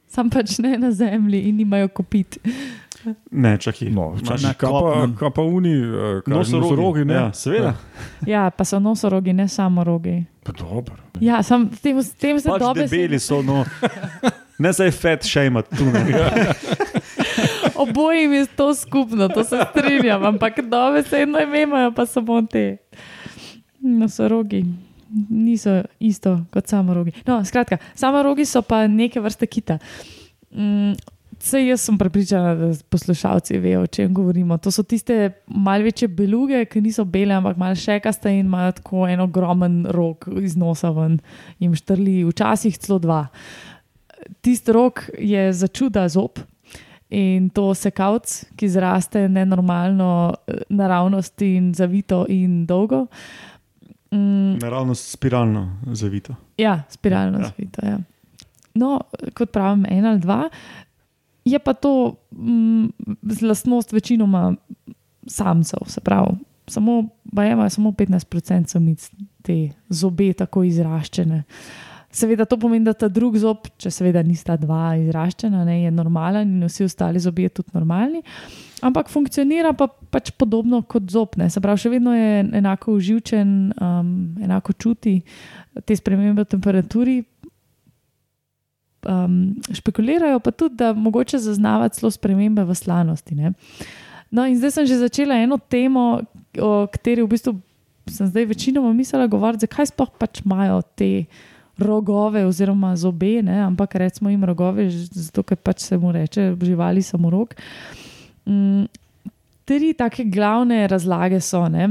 sam 0.07 0.29
pač 0.29 0.57
ne 0.59 0.77
na 0.77 0.91
zemlji 0.91 1.41
in 1.49 1.55
nimajo 1.57 1.87
kopit. 1.87 2.37
Ne, 3.31 3.57
čakaj. 3.57 3.89
No, 3.91 4.13
čakaj, 4.23 4.53
kaj 4.55 4.69
pa, 4.71 4.79
kopnem. 4.79 5.15
kaj 5.19 5.31
pa 5.35 5.41
uni, 5.41 5.73
eh, 5.75 6.21
kaj 6.23 6.31
Nosorogi, 6.33 6.69
nosorogi, 6.69 7.05
ne? 7.05 7.13
Ja, 7.13 7.33
seveda. 7.33 7.73
Ja, 8.27 8.49
pa 8.49 8.63
so 8.63 8.79
nosorogi, 8.79 9.33
ne 9.33 9.47
samorogi. 9.47 10.23
Pa 10.43 10.51
dobro. 10.51 10.95
Ja, 11.19 11.43
sam 11.43 11.69
s 11.73 11.81
tem, 11.81 11.99
s 12.03 12.13
tem 12.15 12.39
se 12.39 12.49
Pač 12.49 12.61
dobe. 12.61 12.87
debeli 12.87 13.19
so, 13.19 13.41
no. 13.41 13.65
Ne 14.59 14.71
zdaj 14.71 14.91
fat 14.91 15.23
shame, 15.27 15.61
tu 15.75 15.83
ne. 15.85 16.05
Obojim 17.83 18.33
je 18.33 18.45
to 18.45 18.75
skupno, 18.75 19.27
to 19.29 19.43
se 19.43 19.59
strinjam, 19.69 20.25
ampak 20.25 20.61
dobe 20.61 21.03
se 21.03 21.21
eno 21.23 21.39
ime 21.39 21.61
imajo, 21.61 21.91
pa 21.91 22.05
samo 22.05 22.41
te. 22.41 22.77
Nosorogi. 23.79 24.65
Niso 25.29 25.81
isto 25.99 26.39
kot 26.53 26.67
samorogi. 26.67 27.11
No, 27.25 27.45
skratka, 27.45 27.77
samorogi 27.95 28.45
so 28.45 28.61
pa 28.61 28.87
neke 28.87 29.21
vrste 29.21 29.47
kita. 29.47 29.77
Mm, 30.51 30.93
Sej 31.43 31.65
jaz 31.67 31.81
sem 31.83 31.97
prepričana, 31.99 32.53
da 32.55 32.69
poslušalci 32.89 33.57
vejo, 33.59 33.81
o 33.83 33.87
čem 33.87 34.13
govorimo. 34.15 34.57
To 34.63 34.71
so 34.71 34.83
tiste 34.83 35.31
malce 35.47 35.83
večje 35.83 36.07
beluge, 36.07 36.61
ki 36.65 36.81
niso 36.81 37.03
bele, 37.03 37.35
ampak 37.35 37.57
malo 37.59 37.75
šekaste 37.75 38.31
in 38.31 38.45
imajo 38.45 38.71
tako 38.77 39.07
en 39.11 39.19
ogromen 39.19 39.81
rok 39.91 40.29
iz 40.41 40.55
nosa 40.55 40.93
ven, 40.95 41.17
jim 41.59 41.75
štrli, 41.75 42.21
včasih 42.23 42.77
celo 42.77 42.99
dva. 42.99 43.25
Tisti 44.41 44.71
rok 44.71 45.03
je 45.19 45.51
za 45.53 45.67
čuda 45.67 46.07
zob 46.09 46.39
in 47.13 47.49
to 47.49 47.73
sekavc, 47.73 48.31
ki 48.55 48.69
zraste 48.69 49.27
nenormalno, 49.29 50.09
eh, 50.47 50.61
naravnost 50.69 51.41
in 51.41 51.73
zavito 51.73 52.25
in 52.29 52.65
dolgo. 52.65 53.05
Mm, 54.11 54.57
Naravno 54.57 54.95
spiralno 54.95 55.63
zavito. 55.91 56.35
Ja, 56.57 56.83
spiralno 56.89 57.39
Ja. 57.39 57.45
zvito. 57.47 57.85
Ja. 57.85 57.99
No, 58.75 58.99
kot 59.33 59.51
pravim, 59.51 59.85
en 59.89 60.05
ali 60.05 60.19
dva. 60.19 60.49
Je 61.45 61.59
pa 61.59 61.73
to 61.73 62.15
mm, 62.31 62.85
lastnost 63.41 63.91
večinoma 63.91 64.55
samcev, 65.27 65.79
se 65.87 66.01
pravi, 66.01 66.37
samo, 66.67 67.09
imajo 67.33 67.69
samo 67.69 67.91
15% 67.91 68.67
samic 68.67 69.11
te 69.41 69.57
zobe 69.89 70.33
tako 70.33 70.63
izraščene. 70.63 71.43
Seveda 72.13 72.45
to 72.45 72.59
pomeni, 72.61 72.85
da 72.85 72.93
ta 72.93 73.07
drugi 73.09 73.39
zob, 73.41 73.65
če 73.81 73.89
seveda 73.89 74.21
nista 74.25 74.53
dva 74.61 74.93
izraščena, 75.01 75.63
ne, 75.65 75.79
je 75.87 75.91
normalen 75.91 76.59
in 76.59 76.67
vsi 76.67 76.85
ostali 76.85 77.21
zobje 77.21 77.49
tudi 77.57 77.73
normalni, 77.73 78.21
ampak 78.85 79.09
funkcionira 79.09 79.71
pa 79.73 79.87
pač 79.87 80.29
podobno 80.37 80.83
kot 80.85 81.09
zob. 81.09 81.33
Ne. 81.41 81.49
Se 81.49 81.61
pravi, 81.63 81.81
še 81.81 81.89
vedno 81.95 82.13
je 82.13 82.43
enako 82.59 82.99
uživčen, 82.99 83.55
um, 83.81 84.13
enako 84.45 84.75
čuti 84.77 85.15
te 85.89 85.97
spremembe 85.97 86.45
v 86.45 86.51
temperaturi. 86.53 87.17
Um, 89.09 89.57
špekulirajo 89.73 90.37
pa 90.39 90.53
tudi, 90.53 90.77
da 90.79 90.93
mogoče 90.93 91.41
zaznava 91.41 91.89
celo 91.91 92.13
spremembe 92.13 92.63
v 92.63 92.77
slanosti. 92.77 93.35
Ne. 93.41 93.55
No, 94.29 94.45
in 94.45 94.59
zdaj 94.61 94.77
sem 94.77 94.85
že 94.89 95.01
začela 95.01 95.41
eno 95.41 95.57
temo, 95.57 96.21
o 96.61 96.71
kateri 96.93 97.25
v 97.25 97.33
bistvu 97.33 97.57
sem 98.09 98.29
zdaj 98.29 98.45
večinoma 98.45 98.93
mislila 98.93 99.27
govoriti, 99.27 99.65
zakaj 99.65 99.89
sploh 99.91 100.13
pač 100.19 100.43
imajo 100.45 100.81
te 100.97 101.25
rogove 101.77 102.45
oziroma 102.45 102.95
zobe, 102.95 103.41
ne, 103.43 103.59
ampak 103.65 103.95
recimo 103.95 104.29
jim 104.29 104.43
rogove, 104.43 104.89
zato 104.89 105.43
ker 105.43 105.57
pač 105.57 105.87
se 105.87 105.97
mu 105.97 106.11
reče 106.11 106.53
živali 106.61 107.01
samorok. 107.01 107.55
Mm, 108.45 108.85
tri 109.65 109.93
take 109.93 110.23
glavne 110.23 110.87
razlage 110.87 111.41
so. 111.41 111.67
Ne. 111.69 111.89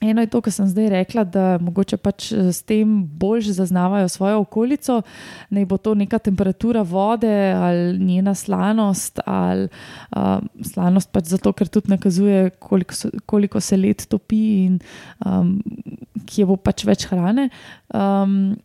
Eno 0.00 0.20
je 0.20 0.28
to, 0.28 0.40
kar 0.44 0.52
sem 0.52 0.66
zdaj 0.68 0.88
rekla, 0.92 1.24
da 1.24 1.44
mogoče 1.60 1.96
pač 1.96 2.28
eh, 2.32 2.50
s 2.52 2.60
tem 2.68 2.98
bolj 3.18 3.48
zaznavajo 3.56 4.08
svojo 4.12 4.42
okolico, 4.44 5.00
naj 5.50 5.64
bo 5.64 5.78
to 5.80 5.94
neka 5.96 6.18
temperatura 6.18 6.82
vode 6.82 7.32
ali 7.56 7.98
njena 7.98 8.34
slanost, 8.34 9.20
ali 9.24 9.68
uh, 10.16 10.44
slanost 10.60 11.10
pač 11.12 11.32
zato, 11.32 11.52
ker 11.52 11.68
tudi 11.72 11.90
nakazuje, 11.94 12.50
koliko, 12.60 12.94
so, 12.94 13.10
koliko 13.26 13.60
se 13.60 13.76
let 13.76 14.04
topi 14.08 14.42
in 14.66 14.78
um, 15.24 15.56
kje 16.28 16.44
bo 16.46 16.58
pač 16.60 16.84
več 16.84 17.08
hrane. 17.08 17.48
Um, 17.88 18.56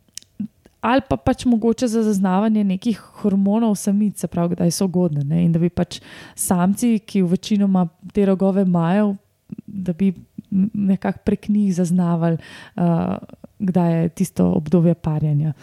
ali 0.81 1.01
pa 1.09 1.17
pač 1.17 1.45
mogoče 1.45 1.87
za 1.87 2.03
zaznavanje 2.03 2.63
nekih 2.63 2.99
hormonov 3.21 3.75
samic, 3.75 4.19
se 4.19 4.27
pravi, 4.27 4.55
da 4.55 4.71
so 4.71 4.87
godne. 4.87 5.23
Ne? 5.23 5.43
In 5.45 5.51
da 5.53 5.59
bi 5.59 5.69
pač 5.69 5.99
samci, 6.35 6.99
ki 7.05 7.21
v 7.21 7.35
večinoma 7.35 7.85
te 8.13 8.25
rogove 8.25 8.65
imajo, 8.65 9.15
da 9.67 9.93
bi 9.93 10.13
nekako 10.73 11.19
prek 11.25 11.47
njih 11.49 11.75
zaznavali, 11.75 12.37
uh, 12.75 13.15
kdaj 13.59 14.01
je 14.01 14.09
tisto 14.09 14.49
obdobje 14.51 14.93
parjanja. 14.93 15.53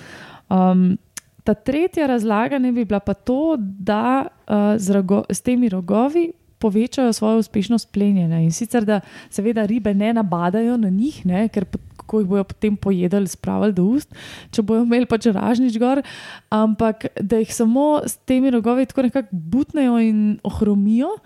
Um, 0.48 0.96
ta 1.44 1.54
tretja 1.54 2.06
razlaga 2.06 2.58
ne 2.58 2.72
bi 2.72 2.84
bila 2.84 3.00
pa 3.00 3.14
to, 3.14 3.56
da 3.58 4.26
uh, 4.26 4.54
z, 4.76 4.94
rogo, 4.94 5.24
s 5.30 5.40
temi 5.40 5.68
rogovi. 5.68 6.32
Povečajo 6.58 7.12
svojo 7.12 7.38
uspešnost 7.38 7.92
plenjenja 7.92 8.40
in 8.42 8.50
sicer, 8.50 8.82
da 8.84 9.00
seveda 9.30 9.62
ribe 9.66 9.92
ne 9.94 10.12
nabadajo 10.12 10.76
na 10.76 10.88
njih, 10.90 11.20
ne, 11.26 11.44
ker 11.48 11.68
kako 12.08 12.22
jih 12.22 12.30
bojo 12.32 12.48
potem 12.48 12.76
pojedli, 12.80 13.28
spravili 13.28 13.76
do 13.76 13.84
ust, 13.92 14.16
če 14.50 14.64
bojo 14.64 14.86
imeli 14.88 15.04
pač 15.06 15.28
ražnič 15.28 15.76
gor, 15.78 16.00
ampak 16.48 17.10
da 17.20 17.42
jih 17.42 17.52
samo 17.52 18.00
s 18.08 18.16
temi 18.24 18.50
rogovi 18.54 18.88
tako 18.88 19.04
nekako 19.10 19.28
butnejo 19.52 20.00
in 20.00 20.38
ohromijo 20.48 21.18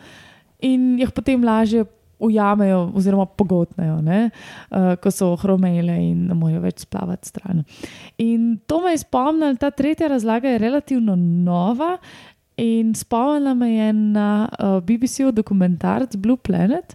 in 0.67 0.99
jih 0.99 1.15
potem 1.15 1.45
lažje 1.47 1.87
ujamejo 2.23 2.93
oziroma 2.95 3.27
pogotnejo, 3.27 3.97
ne, 4.03 4.31
uh, 4.71 4.93
ko 5.03 5.11
so 5.11 5.33
ohromele 5.35 5.97
in 6.05 6.29
ne 6.31 6.37
morejo 6.39 6.63
več 6.63 6.85
splavati 6.85 7.33
stran. 7.33 7.65
In 8.23 8.61
to 8.71 8.79
me 8.85 8.93
je 8.95 9.03
spomnilo, 9.03 9.57
ta 9.59 9.73
tretja 9.75 10.11
razlaga 10.13 10.53
je 10.53 10.61
relativno 10.63 11.17
nova. 11.19 11.97
In 12.63 12.93
spomnila 12.95 13.57
me 13.59 13.73
je 13.73 13.91
na 13.93 14.29
uh, 14.47 14.79
BBC-ov 14.87 15.33
dokumentarc 15.35 16.15
Blue 16.21 16.39
Planet, 16.39 16.95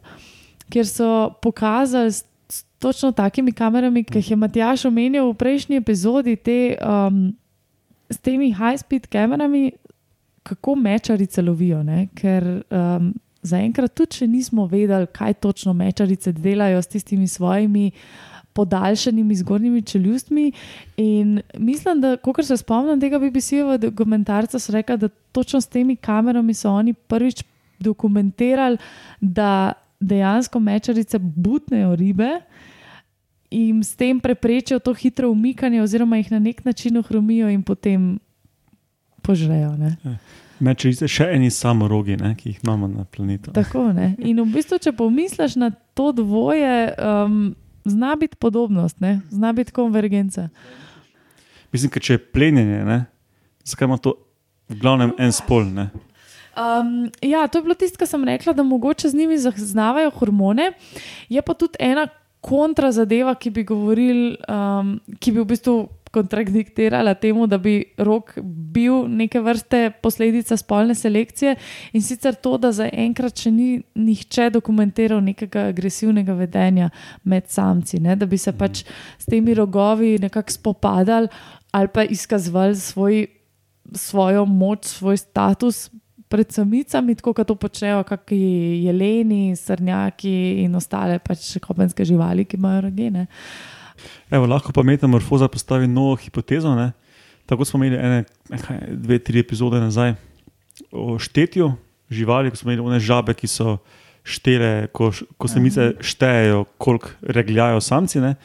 kjer 0.71 0.88
so 0.88 1.12
pokazali 1.43 2.13
s, 2.50 2.64
točno 2.80 3.12
takimi 3.12 3.52
kamerami, 3.52 4.04
ki 4.04 4.20
jih 4.20 4.32
je 4.32 4.38
Matjaš 4.38 4.86
omenil 4.86 5.32
v 5.32 5.38
prejšnji 5.38 5.82
epizodi, 5.82 6.36
te, 6.36 6.78
um, 6.82 7.36
s 8.10 8.18
temi 8.18 8.52
high-speed 8.54 9.08
kamerami, 9.12 9.72
kako 10.48 10.76
mečarice 10.76 11.42
lovijo. 11.42 11.84
Ne? 11.84 12.08
Ker 12.16 12.46
um, 12.72 13.12
zaenkrat 13.44 13.94
tudi 13.96 14.22
še 14.22 14.28
nismo 14.32 14.68
vedeli, 14.72 15.10
kaj 15.14 15.40
točno 15.44 15.74
mečarice 15.74 16.32
delajo 16.32 16.82
s 16.82 16.94
tistimi 16.94 17.28
svojimi 17.28 17.92
podaljšanimi 18.58 19.36
zgornjimi 19.36 19.82
čeljustmi. 19.82 20.52
In 20.98 21.42
mislim, 21.58 22.02
da, 22.02 22.16
ko 22.18 22.34
se 22.44 22.58
spomnim 22.58 23.02
tega 23.02 23.20
BBC-jeva 23.22 23.78
dokumentarca, 23.78 24.60
so 24.60 24.74
rekli, 24.74 24.98
da 24.98 25.10
točno 25.32 25.62
s 25.62 25.70
temi 25.70 25.96
kamerami 25.96 26.54
so 26.54 26.72
oni 26.74 26.94
prvič 26.94 27.44
dokumentirali, 27.80 28.78
da 29.22 29.74
dejansko 30.00 30.60
mečarice 30.60 31.20
butnejo 31.20 31.96
ribe. 31.96 32.42
In 33.50 33.84
s 33.84 33.96
tem 33.96 34.20
preprečijo 34.20 34.80
to 34.80 34.94
hitro 34.94 35.30
umikanje, 35.32 35.82
oziroma 35.82 36.18
jih 36.18 36.32
na 36.32 36.40
nek 36.40 36.66
način 36.66 36.98
ohromijo 36.98 37.50
in 37.50 37.64
potem 37.64 38.20
požrejo. 39.22 39.72
Ne? 39.78 39.96
Mečerice, 40.60 41.08
še 41.08 41.30
eni 41.36 41.52
samorogi, 41.54 42.18
ne, 42.20 42.34
ki 42.36 42.50
jih 42.50 42.60
imamo 42.66 42.90
na 42.92 43.06
planetu. 43.06 43.54
Tako, 43.56 43.92
ne? 43.94 44.16
in 44.20 44.42
v 44.42 44.48
bistvu, 44.52 44.82
če 44.84 44.92
pomisliš 44.98 45.56
na 45.56 45.72
to 45.96 46.12
dvoje, 46.18 46.92
um, 46.98 47.56
zna 47.88 48.16
biti 48.20 48.36
podobnost, 48.36 49.00
ne? 49.00 49.20
zna 49.30 49.54
biti 49.56 49.72
konvergenca. 49.72 50.50
Mislim, 51.72 51.92
ker 51.94 52.04
če 52.04 52.18
je 52.18 52.24
plenjenje, 52.34 52.84
ne, 52.88 53.00
zakaj 53.68 53.88
ima 53.88 54.00
to 54.02 54.16
v 54.68 54.80
glavnem 54.82 55.14
en 55.22 55.32
spol? 55.36 55.68
Ne? 55.72 55.90
Um, 56.58 57.12
ja, 57.22 57.48
to 57.48 57.60
je 57.60 57.63
bilo 57.63 57.76
tisto, 57.78 58.00
kar 58.02 58.10
sem 58.10 58.24
rekla, 58.26 58.54
da 58.54 58.63
mogoče 58.63 59.10
z 59.10 59.15
njimi 59.15 59.38
zaznavajo 59.38 60.10
hormone. 60.10 60.72
Je 61.30 61.41
pa 61.41 61.54
tudi 61.54 61.78
ena 61.80 62.08
kontra 62.41 62.91
zadeva, 62.91 63.36
ki 63.36 63.50
bi 63.50 63.63
govorili, 63.63 64.38
um, 64.50 64.98
ki 65.20 65.32
bi 65.32 65.41
v 65.41 65.46
bistvu 65.46 65.78
kontradiktirala 66.12 67.13
temu, 67.13 67.48
da 67.48 67.58
bi 67.58 67.84
rok 67.98 68.34
bil 68.41 69.06
neke 69.12 69.41
vrste 69.43 69.91
posledica 70.02 70.58
spolne 70.58 70.96
selekcije. 70.96 71.56
In 71.93 72.02
sicer 72.02 72.36
to, 72.41 72.56
da 72.58 72.72
zaenkrat 72.74 73.43
še 73.43 73.52
ni 73.52 73.67
nihče 73.96 74.50
dokumentiral 74.56 75.22
nekega 75.24 75.67
agresivnega 75.74 76.34
vedenja 76.38 76.89
med 77.24 77.52
samci, 77.54 78.00
ne? 78.02 78.15
da 78.15 78.26
bi 78.26 78.39
se 78.41 78.56
pač 78.56 78.86
s 79.20 79.30
temi 79.30 79.54
rogovi 79.58 80.17
nekako 80.22 80.52
spopadali 80.52 81.30
ali 81.76 81.89
pa 81.93 82.04
izkazovali 82.04 82.76
svoj, 82.76 83.26
svojo 83.93 84.46
moč, 84.46 84.88
svoj 84.98 85.17
status. 85.20 85.89
Pred 86.28 86.52
samicami, 86.52 87.16
tako 87.16 87.34
kot 87.38 87.48
to 87.48 87.56
počnejo, 87.56 88.02
kot 88.08 88.32
jeleni, 88.32 89.56
srnjaki 89.56 90.63
in 90.66 90.76
ostale 90.76 91.22
pač 91.24 91.54
kopenske 91.63 92.04
živali, 92.08 92.44
ki 92.44 92.60
imajo 92.60 92.82
rogene. 92.90 93.28
Evo, 94.32 94.46
lahko 94.46 94.74
pa 94.76 94.84
metamorfoza 94.84 95.48
postavi 95.48 95.88
novo 95.88 96.18
hipotezo. 96.20 96.76
Ne? 96.76 96.92
Tako 97.48 97.66
smo 97.66 97.80
imeli 97.80 97.96
ene, 97.96 98.24
nekaj, 98.52 98.82
dve, 98.92 99.20
tri 99.24 99.40
epizode 99.40 99.80
nazaj 99.80 100.18
o 100.92 101.16
štetju 101.20 101.72
živali, 102.10 102.52
ko 102.52 102.60
smo 102.60 102.72
imeli 102.72 102.88
one 102.88 103.00
žabe, 103.00 103.34
ki 103.34 103.48
so 103.48 103.78
štele, 104.28 104.90
ko, 104.92 105.12
ko 105.38 105.48
samice 105.48 105.94
štejejo, 106.04 106.66
koliko 106.78 107.16
regljajo 107.22 107.82
samci. 107.82 108.20
Ne? 108.20 108.36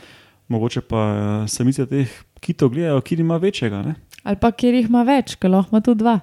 Mogoče 0.49 0.85
pa 0.87 1.03
eh, 1.03 1.49
samice 1.49 1.87
teh 1.91 2.11
kitov 2.43 2.73
gledajo, 2.75 3.01
kjer 3.01 3.21
ima 3.21 3.37
večjega. 3.43 3.83
Ne? 3.83 3.95
Ali 4.23 4.39
pa 4.39 4.53
kjer 4.55 4.79
jih 4.79 4.91
ima 4.91 5.03
več, 5.07 5.35
ker 5.41 5.51
lahko 5.51 5.75
ima 5.75 5.83
tudi 5.83 6.03
dva. 6.05 6.19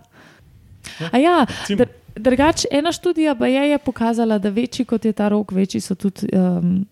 Ja, 1.00 1.20
ja, 1.20 1.38
dr 1.70 1.88
drugač, 2.20 2.66
ena 2.72 2.92
študija 2.92 3.36
je, 3.48 3.70
je 3.70 3.78
pokazala, 3.78 4.40
da 4.40 4.50
večji 4.50 4.86
kot 4.86 5.06
je 5.06 5.14
ta 5.14 5.30
rok, 5.30 5.52
večji 5.56 5.80
so 5.82 5.96
tudi 5.96 6.28
um, 6.36 6.84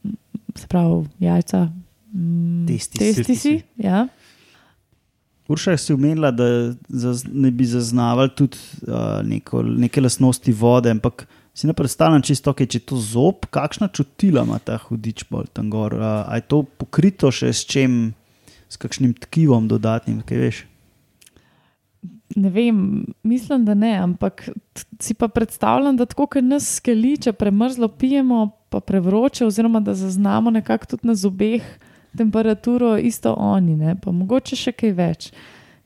pravi, 0.70 1.04
jajca, 1.20 1.68
Mm, 2.14 2.68
testi. 2.68 2.98
Testi 2.98 3.36
si. 3.36 3.62
Ja. 3.78 4.08
Urša 5.48 5.78
si 5.78 5.94
umenila, 5.94 6.32
da 6.32 6.74
ne 7.32 7.52
bi 7.52 7.66
zaznavali 7.66 8.30
tudi 8.36 8.58
uh, 8.88 9.24
neko, 9.24 9.62
neke 9.64 10.02
lastnosti 10.02 10.52
vode, 10.52 10.92
ampak 10.92 11.28
si 11.54 11.68
ne 11.68 11.74
predstavljam 11.74 12.22
čisto, 12.22 12.54
če 12.54 12.68
je 12.74 12.84
to 12.86 13.00
zob, 13.00 13.48
kakšna 13.50 13.88
čutila 13.88 14.44
ima 14.44 14.60
ta 14.60 14.78
hudič 14.78 15.26
bolj 15.30 15.48
tam 15.54 15.70
gor. 15.72 15.96
Uh, 15.96 16.28
je 16.36 16.44
to 16.48 16.64
pokrito 16.64 17.32
še 17.32 17.54
s 17.54 17.64
čem, 17.66 18.12
s 18.68 18.76
kakšnim 18.76 19.16
tkivom 19.28 19.70
dodatnim, 19.72 20.20
kaj 20.28 20.44
veš? 20.44 20.66
Ne 22.36 22.50
vem, 22.50 23.06
mislim, 23.24 23.66
da 23.66 23.74
ne, 23.74 23.94
ampak 24.04 24.50
si 25.00 25.14
pa 25.14 25.28
predstavljam, 25.28 25.98
da 25.98 26.06
tako, 26.06 26.28
ker 26.28 26.44
nas 26.44 26.68
skeli, 26.76 27.16
če 27.18 27.32
premrzlo 27.34 27.88
pijemo, 27.88 28.50
pa 28.70 28.82
prevroče, 28.84 29.46
oziroma 29.46 29.80
da 29.80 29.94
zaznamo 29.96 30.52
nekako 30.52 30.86
tudi 30.86 31.08
na 31.08 31.16
zobeh 31.16 31.64
temperaturo, 32.18 32.98
isto 32.98 33.34
oni, 33.34 33.76
ne? 33.76 33.96
pa 34.02 34.12
mogoče 34.12 34.58
še 34.60 34.74
kaj 34.76 34.92
več. 34.98 35.30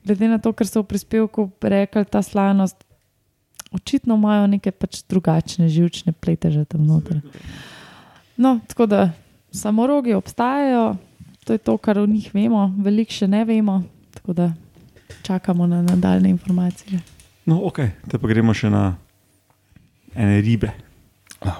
Glede 0.02 0.28
na 0.28 0.40
to, 0.42 0.50
kar 0.52 0.66
so 0.66 0.82
v 0.82 0.90
prispevku 0.90 1.46
rekli, 1.62 2.02
ta 2.10 2.24
slanost, 2.26 2.82
očitno 3.72 4.16
imajo 4.18 4.48
neke 4.50 4.72
pač 4.74 5.02
drugačne 5.08 5.68
živčne 5.68 6.12
plete 6.12 6.50
že 6.50 6.64
tam 6.64 6.84
noter. 6.86 7.22
No, 8.36 8.58
tako 8.68 8.86
da 8.86 9.10
samo 9.52 9.86
rogi 9.86 10.14
obstajajo, 10.14 10.96
to 11.44 11.52
je 11.52 11.58
to, 11.58 11.76
kar 11.78 11.98
o 11.98 12.06
njih 12.06 12.30
vemo, 12.34 12.72
veliko 12.82 13.12
še 13.12 13.28
ne 13.28 13.44
vemo, 13.44 13.82
tako 14.16 14.32
da 14.32 14.52
čakamo 15.22 15.66
na 15.66 15.82
nadaljne 15.82 16.30
informacije. 16.30 17.00
No, 17.46 17.60
ok, 17.66 17.78
te 18.10 18.18
pa 18.18 18.30
gremo 18.30 18.54
še 18.54 18.70
na 18.70 18.96
ene 20.14 20.40
ribe. 20.44 20.72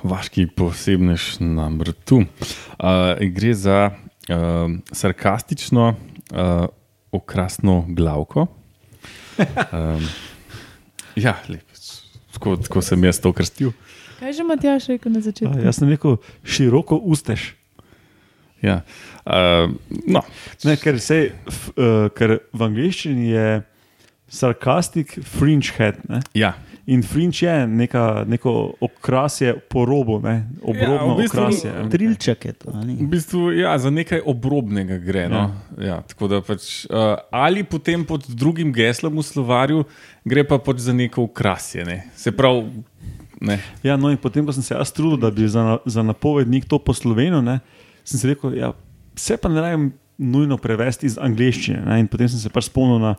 Vaški 0.06 0.46
posebnež 0.54 1.40
na 1.42 1.66
vrtu. 1.74 2.22
Uh, 2.22 3.18
gre 3.34 3.54
za 3.58 3.78
uh, 3.90 4.76
sarkastično, 4.94 5.88
uh, 5.94 6.66
okrasno 7.12 7.82
glavko. 7.88 8.46
Um, 9.72 10.06
ja, 11.16 11.34
tako, 12.32 12.56
tako 12.56 12.82
sem 12.82 13.04
jaz 13.04 13.18
to 13.20 13.32
krstil. 13.34 13.72
Kaj 14.22 14.38
že 14.38 14.46
Matjaš 14.46 14.86
rekel 14.94 15.12
na 15.12 15.20
začetku? 15.24 15.50
A, 15.50 15.66
jaz 15.66 15.80
sem 15.80 15.90
rekel, 15.90 16.20
široko 16.46 17.00
usteš. 17.02 17.56
Ja. 18.62 18.80
Uh, 19.26 19.74
no. 20.06 20.22
ne, 20.64 20.76
ker, 20.78 20.98
sej, 21.02 21.32
f, 21.50 21.68
uh, 21.74 22.08
ker 22.14 22.38
v 22.54 22.66
angleščini 22.68 23.32
je 23.32 23.46
sarkastik 24.32 25.18
fringe 25.26 25.74
head. 25.76 25.98
Ne? 26.08 26.22
Ja. 26.38 26.54
In 26.90 27.02
fringe 27.06 27.44
je 27.46 27.66
neka, 27.66 28.24
neko 28.26 28.72
okrasje 28.82 29.52
po 29.70 29.84
robu, 29.86 30.18
ne? 30.22 30.48
obrobno 30.62 30.94
ja, 30.96 31.14
v 31.14 31.18
bistvu, 31.20 31.40
okrasje. 31.40 31.74
Trilček 31.92 32.46
je 32.48 32.54
to. 32.58 32.74
V 32.74 33.08
bistvu, 33.12 33.42
ja, 33.54 33.76
za 33.78 33.92
nekaj 33.94 34.24
obrobnega 34.26 34.98
gre. 35.02 35.28
No? 35.30 35.44
Ja. 35.78 36.00
Ja, 36.00 36.40
pač, 36.46 36.86
uh, 36.90 37.18
ali 37.30 37.62
potem 37.62 38.06
pod 38.08 38.26
drugim 38.26 38.72
geslom 38.74 39.20
v 39.20 39.26
slovarju 39.26 39.84
gre 40.26 40.46
pa 40.48 40.58
pač 40.58 40.82
za 40.86 40.94
neko 40.96 41.28
okrasje. 41.28 41.86
Ne? 41.86 42.00
Se 42.18 42.34
pravi. 42.34 42.82
Ja, 43.82 43.96
no, 43.98 44.10
in 44.10 44.18
potem, 44.22 44.46
ko 44.46 44.54
sem 44.54 44.62
se 44.62 44.74
jaz 44.74 44.92
trudil, 44.94 45.18
da 45.18 45.30
bi 45.34 45.48
za, 45.50 45.78
za 45.86 46.02
napovednik 46.06 46.66
to 46.70 46.78
poslovenil, 46.78 47.42
sem 48.04 48.20
si 48.20 48.30
rekel, 48.30 48.56
ja, 48.58 48.72
se 49.18 49.36
pa 49.36 49.50
ne 49.52 49.64
rajem 49.64 49.90
nujno 50.18 50.58
prevesti 50.60 51.08
iz 51.08 51.18
angleščine. 51.18 51.82
Ne? 51.86 51.98
In 52.02 52.08
potem 52.10 52.30
sem 52.30 52.40
se 52.40 52.52
pač 52.52 52.68
spomnil 52.70 53.00
na 53.02 53.16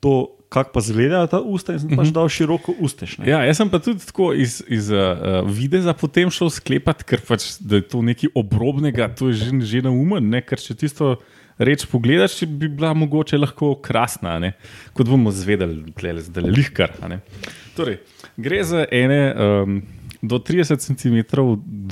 to 0.00 0.36
kako 0.48 0.70
pa 0.72 0.80
izgledajo 0.80 1.26
ta 1.26 1.40
usta, 1.40 1.74
in 1.74 1.82
sem 1.82 1.90
pač 1.90 2.08
mhm. 2.08 2.14
dal 2.14 2.28
široko 2.30 2.74
ustešne. 2.86 3.26
Ja, 3.28 3.40
jaz 3.46 3.58
sem 3.60 3.70
pa 3.70 3.80
tudi 3.82 4.04
tako 4.06 4.30
iz, 4.36 4.60
iz 4.70 4.92
uh, 4.94 5.42
videza 5.50 5.94
potem 5.96 6.30
šel 6.32 6.52
sklepati, 6.54 7.06
ker 7.08 7.22
pač, 7.26 7.56
da 7.60 7.80
je 7.80 7.86
to 7.90 8.02
nekaj 8.06 8.30
obrobnega, 8.38 9.10
to 9.18 9.32
je 9.32 9.40
že, 9.40 9.50
že 9.66 9.82
na 9.86 9.92
umen, 9.94 10.30
ne? 10.30 10.42
ker 10.46 10.62
če 10.62 10.78
tisto 10.78 11.16
reč 11.58 11.86
pogledaš, 11.90 12.38
bi 12.46 12.68
bila 12.68 12.92
mogoče 12.94 13.40
lahko 13.40 13.74
krasna, 13.82 14.36
ne? 14.42 14.54
kot 14.94 15.10
bomo 15.10 15.34
zvedeli, 15.34 15.82
da 16.30 16.44
je 16.44 16.52
lihkar. 16.52 16.94
Torej, 17.76 18.00
gre 18.38 18.62
za 18.64 18.86
ene 18.94 19.20
um, 19.34 19.80
do 20.22 20.38
30 20.38 20.78
cm 20.84 21.18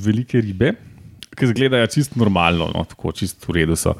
velike 0.05 0.39
ribe 0.41 0.75
ki 1.35 1.49
izgledajo 1.49 1.87
čisto 1.91 2.19
normalno, 2.21 2.69
no, 2.73 2.85
tako 2.89 3.13
čisto 3.15 3.51
v 3.51 3.59
redu 3.59 3.77
so. 3.79 3.95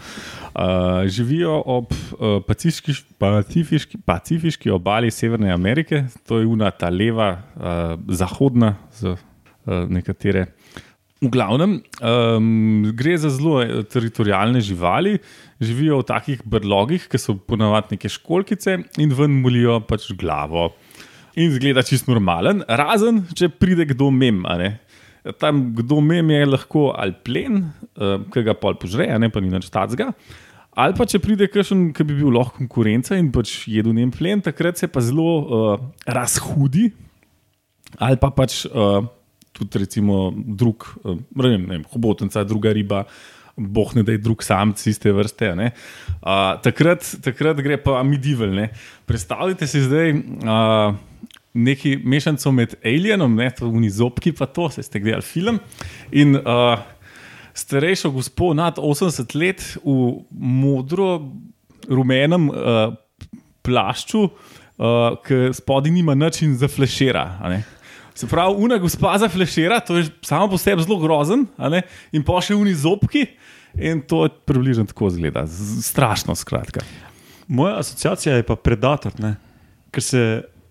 Uh, 0.56 1.04
živijo 1.12 1.58
ob 1.65 1.91
uh, 1.91 2.39
pacifiški, 2.48 3.15
pacifiški, 3.19 4.00
pacifiški 4.08 4.71
obali 4.71 5.12
Severne 5.12 5.52
Amerike, 5.52 6.06
to 6.28 6.39
je 6.39 6.48
una 6.48 6.71
ta 6.71 6.89
leva, 6.89 7.32
uh, 7.36 7.95
zahodna, 8.08 8.76
za 8.95 9.15
uh, 9.15 9.84
nekatere. 9.91 10.48
V 11.24 11.32
glavnem, 11.32 11.78
um, 12.04 12.91
gre 12.93 13.15
za 13.17 13.32
zelo 13.32 13.63
teritorijalne 13.88 14.60
živali, 14.62 15.17
živijo 15.63 16.02
v 16.02 16.08
takih 16.08 16.41
brlogih, 16.43 17.08
ki 17.10 17.19
so 17.19 17.38
ponavadi 17.39 17.95
neke 17.95 18.12
školkice 18.12 18.78
in 19.02 19.15
ven 19.15 19.39
mulijo 19.41 19.80
pač 19.88 20.12
glavo. 20.19 20.74
In 21.39 21.52
zgleda 21.52 21.84
čisto 21.84 22.13
normalen, 22.13 22.62
razen 22.67 23.26
če 23.36 23.50
pride 23.52 23.88
kdo 23.89 24.08
mem, 24.12 24.43
tam 25.41 25.71
kdo 25.75 26.01
mem 26.01 26.29
je 26.29 26.45
lahko 26.45 26.89
ali 26.93 27.15
plen, 27.25 27.61
uh, 27.97 28.19
ki 28.31 28.43
ga 28.45 28.55
pol 28.57 28.77
požre, 28.81 29.07
ne 29.19 29.29
pa 29.29 29.41
ni 29.41 29.49
več 29.53 29.69
tacga. 29.73 30.11
Ali 30.75 30.95
pa 30.97 31.07
če 31.07 31.21
pride 31.23 31.47
kakšen, 31.47 31.88
ki 31.95 32.03
bi 32.03 32.17
bil 32.17 32.33
lahko 32.35 32.59
konkurenca 32.59 33.15
in 33.15 33.31
pač 33.33 33.61
jedo 33.71 33.93
njen 33.95 34.11
plen, 34.11 34.43
takrat 34.43 34.81
se 34.81 34.89
pa 34.91 35.03
zelo 35.03 35.29
uh, 35.39 35.85
razhudi. 36.03 36.89
Ali 37.95 38.19
pa 38.19 38.29
pač 38.35 38.65
uh, 38.67 38.99
tudi 39.55 39.79
recimo 39.85 40.27
drug, 40.35 40.83
uh, 41.05 41.15
ne 41.39 41.55
vem, 41.55 41.88
hobotnica, 41.93 42.43
druga 42.43 42.75
riba. 42.75 43.05
Boh 43.55 43.93
ne 43.95 44.03
da 44.03 44.11
je 44.11 44.19
drug 44.19 44.41
samc 44.43 44.81
iste 44.91 45.13
vrste. 45.15 45.53
Uh, 45.55 46.59
takrat, 46.59 47.07
takrat 47.23 47.61
gre 47.63 47.77
pa 47.79 48.01
medieval. 48.03 48.65
Predstavljajte 49.07 49.69
si 49.71 49.83
zdaj, 49.85 50.11
uh, 50.43 50.97
neki 51.56 51.96
mešanico 52.04 52.52
med 52.52 52.76
Alienom, 52.84 53.36
ne 53.36 53.48
to 53.56 53.70
unizopki, 53.72 54.34
pa 54.36 54.46
to, 54.46 54.70
se 54.70 54.84
ste 54.84 55.00
gledali 55.00 55.24
film. 55.24 55.60
In 56.12 56.36
uh, 56.36 56.80
starejšo 57.56 58.12
gospod 58.12 58.58
nad 58.60 58.78
80 58.78 59.36
let 59.39 59.78
v 59.84 60.26
modro-rumenem 60.32 62.50
uh, 62.50 62.56
plašču, 63.63 64.28
uh, 64.28 65.15
ki 65.24 65.54
spodaj 65.56 65.91
nima 65.96 66.15
način 66.15 66.58
za 66.60 66.68
flešera. 66.68 67.39
Se 68.15 68.28
pravi, 68.28 68.56
una 68.60 68.78
gospa 68.78 69.18
za 69.20 69.30
flešera, 69.30 69.80
to 69.80 69.98
je 69.98 70.06
samo 70.22 70.50
po 70.52 70.58
sebi 70.58 70.84
zelo 70.84 71.00
grozen, 71.00 71.48
in 72.12 72.24
pa 72.24 72.41
še 72.44 72.56
unizopki. 72.56 73.28
In 73.76 74.01
to 74.08 74.24
je 74.24 74.32
približno 74.47 74.86
tako 74.88 75.10
zgleda, 75.12 75.43
strašno 75.84 76.36
skratka. 76.36 76.80
Moja 77.47 77.80
asociacija 77.80 78.36
je 78.36 78.43
pa 78.47 78.56
predator, 78.56 79.12
ne? 79.20 79.36
ker 79.91 80.03
se 80.03 80.22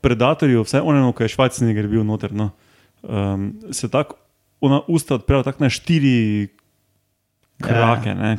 predatorju, 0.04 0.64
vse 0.66 0.82
ono, 0.84 1.12
ki 1.16 1.24
je 1.24 1.32
švajcarski, 1.34 1.86
bil 1.88 2.04
noter. 2.04 2.34
No, 2.36 2.50
um, 3.02 3.48
se 3.72 3.88
tako, 3.90 4.20
ona 4.60 4.82
usta 4.88 5.16
odprejo 5.18 5.42
tako 5.48 5.64
na 5.64 5.72
štiri. 5.72 6.48
Krake, 7.62 8.10
ja. 8.10 8.36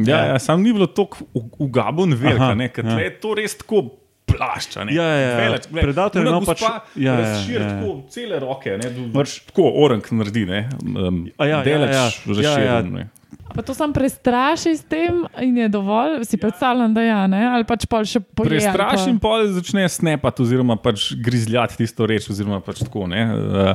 Ja, 0.00 0.18
ja, 0.32 0.38
sam 0.40 0.62
ni 0.64 0.72
bilo 0.72 0.86
tako 0.88 1.26
ugabno, 1.60 2.16
velika. 2.16 2.56
Ja. 2.82 2.98
Je 2.98 3.10
to 3.20 3.34
res 3.36 3.52
tako 3.60 3.82
plašč. 4.30 4.76
a 4.76 4.84
ne. 4.84 4.94
Ja, 4.94 5.04
ja, 5.04 5.18
ja. 5.20 5.36
Velik, 5.36 5.68
glej, 5.70 5.82
Predator 5.84 6.26
ima 6.26 6.40
pač- 6.40 6.62
ja, 6.64 6.80
ja, 6.96 7.16
razširi 7.20 7.60
ja, 7.60 7.68
ja. 7.68 7.80
tako 7.80 7.94
cele 8.10 8.40
roke, 8.40 8.76
ne, 8.80 8.90
do, 8.90 9.06
Pač- 9.12 9.40
tako 9.50 9.70
orank 9.84 10.10
naredi, 10.16 10.46
ne. 10.48 10.60
Um, 10.80 11.24
ja, 11.38 11.46
ja, 11.46 11.62
daleč 11.64 11.94
ja. 11.94 12.04
razširjen, 12.26 12.92
Ja, 12.96 13.04
ja. 13.04 13.19
Pa 13.50 13.62
to 13.62 13.74
sam 13.74 13.90
prestraši 13.90 14.72
s 14.72 14.84
tem 14.84 15.24
in 15.38 15.56
je 15.56 15.68
dovolj, 15.68 16.22
si 16.22 16.36
predstavljam, 16.36 16.94
da 16.94 17.02
ja, 17.02 17.26
ne? 17.26 17.44
ali 17.48 17.64
pač 17.64 17.82
pol 17.84 18.04
še 18.04 18.20
poje. 18.20 18.46
pa- 18.46 18.54
Prestrašim, 18.54 19.18
pa 19.18 19.40
začne 19.48 19.88
snepati, 19.88 20.40
oziroma 20.40 20.76
pač 20.76 21.12
grizljati 21.16 21.76
tisto 21.76 22.06
reč, 22.06 22.28
oziroma 22.28 22.60
pač 22.60 22.78
tako. 22.80 23.06
Ne. 23.06 23.24
Uh, 23.26 23.74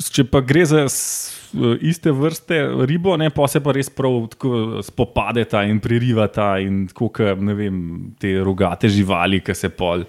če 0.00 0.24
pa 0.24 0.40
gre 0.40 0.62
za 0.64 0.84
s- 0.84 1.36
iste 1.80 2.10
vrste 2.10 2.54
ribo, 2.86 3.16
ne, 3.16 3.26
pa 3.28 3.48
se 3.48 3.58
pa 3.58 3.72
res 3.72 3.90
prav 3.90 4.30
spopadeta 4.80 5.64
in 5.64 5.80
pririvata, 5.80 6.58
in 6.58 6.86
tako, 6.86 7.10
ne 7.36 7.54
vem, 7.54 7.76
te 8.14 8.38
rogate 8.38 8.88
živali, 8.88 9.40
ki 9.40 9.54
se 9.54 9.68
pol. 9.70 10.06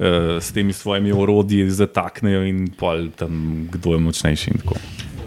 Uh, 0.00 0.40
s 0.40 0.48
temi 0.48 0.72
svojimi 0.72 1.12
orodji 1.12 1.66
zataknejo, 1.68 2.40
in 2.42 2.70
pol 2.72 3.10
tam, 3.12 3.68
kdo 3.68 3.92
je 3.92 4.00
močnejši. 4.00 4.50
in 4.50 4.58
tako. 4.58 4.78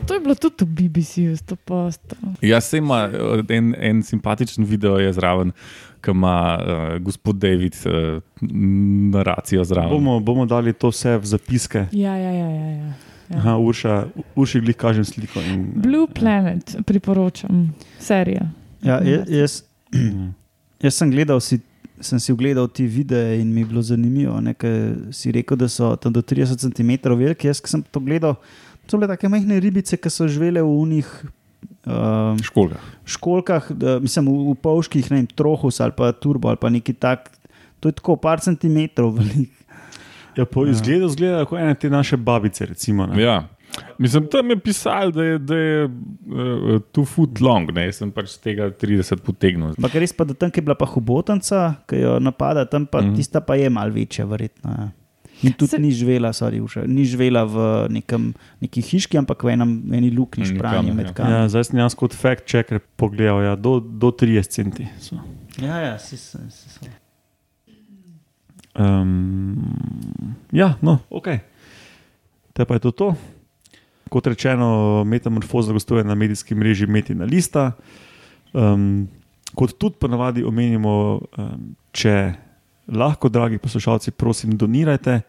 To 0.08 0.14
je 0.14 0.20
bilo 0.20 0.36
tudi 0.36 0.66
v 0.66 0.90
BBC-ju, 0.90 1.38
sto 1.38 1.56
posto. 1.56 2.16
Jaz 2.42 2.68
sem 2.68 2.84
ima 2.84 3.08
eh, 3.08 3.56
en, 3.56 3.76
en 3.80 4.04
simpatičen 4.04 4.66
video 4.66 4.98
je 5.00 5.14
zraven, 5.14 5.52
ki 6.04 6.12
ima 6.12 6.60
uh, 6.60 6.98
gospod 7.00 7.36
David 7.40 7.76
uh, 7.86 8.20
naracijo 9.14 9.64
zraven. 9.64 9.90
Bomo, 9.90 10.20
bomo 10.20 10.46
dali 10.46 10.74
to 10.74 10.92
vse 10.92 11.18
v 11.18 11.26
zapiske. 11.26 11.86
Ja, 11.92 12.16
ja, 12.16 12.32
ja. 12.32 12.50
ja, 12.50 12.66
ja. 12.68 12.88
ja. 12.88 13.38
Aha, 13.38 13.58
Urša, 13.58 14.06
Urši 14.36 14.60
glih 14.62 14.76
kažem 14.76 15.06
sliko. 15.06 15.42
In, 15.42 15.70
Blue 15.76 16.08
Planet, 16.08 16.76
priporočam, 16.86 17.70
serija. 18.00 18.50
Ja, 18.84 19.00
jaz, 19.28 19.64
jaz, 20.84 20.98
sem 20.98 21.12
gledal, 21.12 21.40
si, 21.40 21.62
sem 22.04 22.20
si 22.20 22.36
ogledal 22.36 22.68
ti 22.68 22.86
videe 22.88 23.40
in 23.40 23.54
mi 23.54 23.62
je 23.62 23.66
bilo 23.72 23.82
zanimivo. 23.82 24.42
ne, 24.42 24.54
ker 24.54 24.96
Si 25.12 25.32
rekel, 25.32 25.58
da 25.58 25.70
so 25.70 25.96
tam 25.96 26.14
do 26.14 26.22
30 26.22 26.60
cm 26.60 27.16
veliki. 27.16 27.48
Jaz, 27.48 27.64
sem 27.66 27.84
to 27.92 28.04
gledal, 28.04 28.36
so 28.88 28.98
bile 28.98 29.08
tako 29.12 29.30
majhne 29.30 29.60
ribice, 29.60 29.98
ki 29.98 30.10
so 30.10 30.28
živele 30.28 30.62
v 30.62 30.74
unih. 30.80 31.10
Um, 31.84 32.38
Školga. 32.44 32.78
školkah, 33.06 33.72
da, 33.72 33.98
mislim, 34.00 34.28
v, 34.28 34.52
v 34.52 34.56
polških, 34.56 35.10
ne 35.12 35.18
vem, 35.18 35.28
trohus 35.28 35.80
ali 35.84 35.92
pa 35.96 36.12
turbo 36.12 36.48
ali 36.48 36.60
pa 36.60 36.70
neki 36.70 36.94
tak. 36.94 37.32
To 37.80 37.90
je 37.90 37.94
tako 37.94 38.16
par 38.16 38.40
centimetrov 38.40 39.16
velik. 39.16 39.52
ja, 40.38 40.46
po 40.46 40.64
izgledu 40.66 41.10
zgleda 41.12 41.44
kot 41.46 41.60
ene 41.60 41.76
te 41.76 41.90
naše 41.90 42.16
babice. 42.18 42.66
Recimo, 42.66 43.06
ne. 43.08 43.20
Ja. 43.20 43.42
Mislim, 43.98 44.28
tam 44.30 44.50
je 44.50 44.58
pisal, 44.60 45.12
da 45.12 45.24
je, 45.24 45.38
da 45.40 45.56
je 45.58 45.86
uh, 45.86 46.78
two 46.94 47.04
foot 47.06 47.42
long, 47.42 47.72
ne? 47.74 47.88
Jaz 47.88 48.00
sem 48.00 48.12
pač 48.14 48.36
z 48.36 48.44
tega 48.44 48.68
30 48.70 49.24
potegnil. 49.26 49.74
Ampak 49.74 49.96
res 49.98 50.14
pa, 50.14 50.24
da 50.24 50.36
tam, 50.36 50.52
je 50.54 50.62
bila 50.62 50.76
pa 50.78 50.86
hobotnica, 50.88 51.62
ki 51.90 52.04
jo 52.04 52.20
napada, 52.22 52.64
tam 52.66 52.86
pa 52.86 53.02
Mhm. 53.02 53.12
mm. 53.12 53.16
tista 53.18 53.42
pa 53.42 53.56
je 53.58 53.70
mal 53.70 53.90
večja, 53.90 54.26
verjetno. 54.26 54.70
Ja. 54.72 54.92
In 55.44 55.54
tudi 55.54 55.76
Se- 55.76 55.80
ni 55.80 55.92
živela, 55.92 56.32
sorry, 56.34 56.62
uša, 56.64 56.86
ni 56.88 57.04
živela 57.06 57.44
v 57.44 57.88
nekem, 57.92 58.32
neki 58.64 58.82
hiški, 58.82 59.20
ampak 59.20 59.44
v 59.44 59.54
enem, 59.58 59.76
eni 59.92 60.12
luknji 60.16 60.48
špranji 60.54 60.96
med 60.96 61.12
ja. 61.12 61.14
kamni. 61.14 61.34
Ja, 61.36 61.48
zdaj 61.52 61.70
sem 61.70 61.80
jaz 61.84 61.96
kot 62.00 62.16
fact 62.16 62.48
checker 62.48 62.80
pogledal, 62.96 63.44
ja, 63.44 63.56
do, 63.60 63.80
do 63.80 64.14
30 64.16 64.48
centi. 64.56 64.88
so. 65.04 65.20
Ja, 65.62 65.78
ja, 65.84 65.98
si, 66.02 66.18
si. 66.18 66.90
Um, 68.74 69.60
ja, 70.52 70.74
no, 70.82 70.98
ok. 71.10 71.28
Te 72.54 72.66
pa 72.66 72.80
je 72.80 72.86
to 72.88 72.92
to. 72.92 73.10
Kot 74.10 74.28
rečeno, 74.28 75.04
metamorfoza 75.06 75.74
gostuje 75.74 76.04
na 76.04 76.16
medijski 76.16 76.56
mreži 76.56 76.88
Metina 76.88 77.26
Lista. 77.26 77.72
Um, 78.54 79.10
kot 79.56 79.78
tudi 79.78 79.98
ponavadi 80.00 80.44
omenimo, 80.44 81.22
um, 81.38 81.76
če 81.92 82.34
lahko, 82.88 83.30
dragi 83.30 83.58
poslušalci, 83.58 84.12
prosim, 84.12 84.58
donirajte. 84.58 85.22
Uh, 85.22 85.24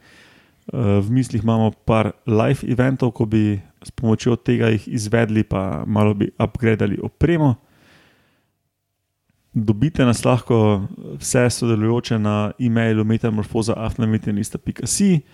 v 1.05 1.11
mislih 1.11 1.43
imamo 1.43 1.71
par 1.85 2.13
live 2.27 2.73
eventov, 2.73 3.13
ko 3.13 3.27
bi 3.29 3.61
s 3.85 3.91
pomočjo 3.91 4.37
tega 4.37 4.69
jih 4.73 4.89
izvedli, 4.89 5.45
pa 5.45 5.85
malo 5.87 6.15
bi 6.15 6.31
upgradili 6.39 6.99
opremo. 7.03 7.55
Dobite 9.55 10.05
nas 10.05 10.25
lahko 10.25 10.83
vse 11.21 11.51
sodelujoče 11.51 12.19
na 12.19 12.53
e-mailu 12.59 13.05
metamorfoza.afnametinista.si, 13.05 15.21
uh, 15.21 15.25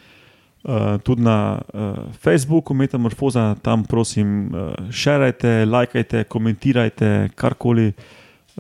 tudi 1.03 1.23
na 1.23 1.63
uh, 1.63 1.69
Facebooku 2.13 2.75
Metamorfoza, 2.75 3.55
tam 3.63 3.85
prosim, 3.85 4.53
šerajte, 4.91 5.65
lajkajte, 5.65 6.25
komentirajte, 6.25 7.29
karkoli. 7.35 7.93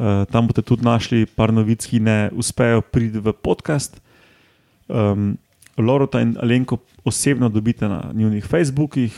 Uh, 0.01 0.25
tam 0.33 0.47
boste 0.49 0.63
tudi 0.65 0.81
našli 0.81 1.27
par 1.29 1.53
novic, 1.53 1.85
ki 1.85 2.01
ne 2.01 2.31
uspejo 2.33 2.81
priti 2.81 3.21
v 3.21 3.35
podcast. 3.37 4.01
Um, 4.89 5.37
Lorota 5.77 6.23
in 6.25 6.37
Alenko 6.41 6.79
osebno 7.05 7.49
dobite 7.49 7.89
na 7.89 8.11
njihovih 8.13 8.45
Facebookih, 8.45 9.13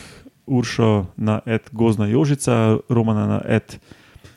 Uršo 0.45 1.05
na 1.17 1.39
et 1.45 1.69
Gozna 1.71 2.07
Jožica, 2.07 2.77
Romana 2.89 3.27
na 3.27 3.41
et 3.47 3.79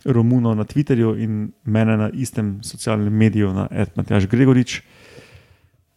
Romuno 0.04 0.54
na 0.54 0.64
Twitterju 0.64 1.16
in 1.18 1.52
mene 1.64 1.96
na 1.96 2.10
istem 2.14 2.62
socialnem 2.62 3.12
mediju 3.12 3.52
na 3.52 3.66
et 3.70 3.96
Matjaš 3.96 4.26
Gregorič. 4.26 4.82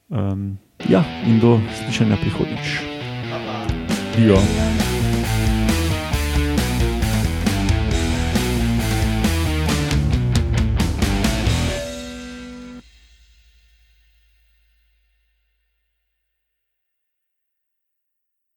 Um, 0.09 0.57
ja, 0.89 1.03
in 1.27 1.39
do 1.39 1.59
slišanja 1.77 2.17
prihodnjič. 2.17 2.79
Dio. 4.17 4.88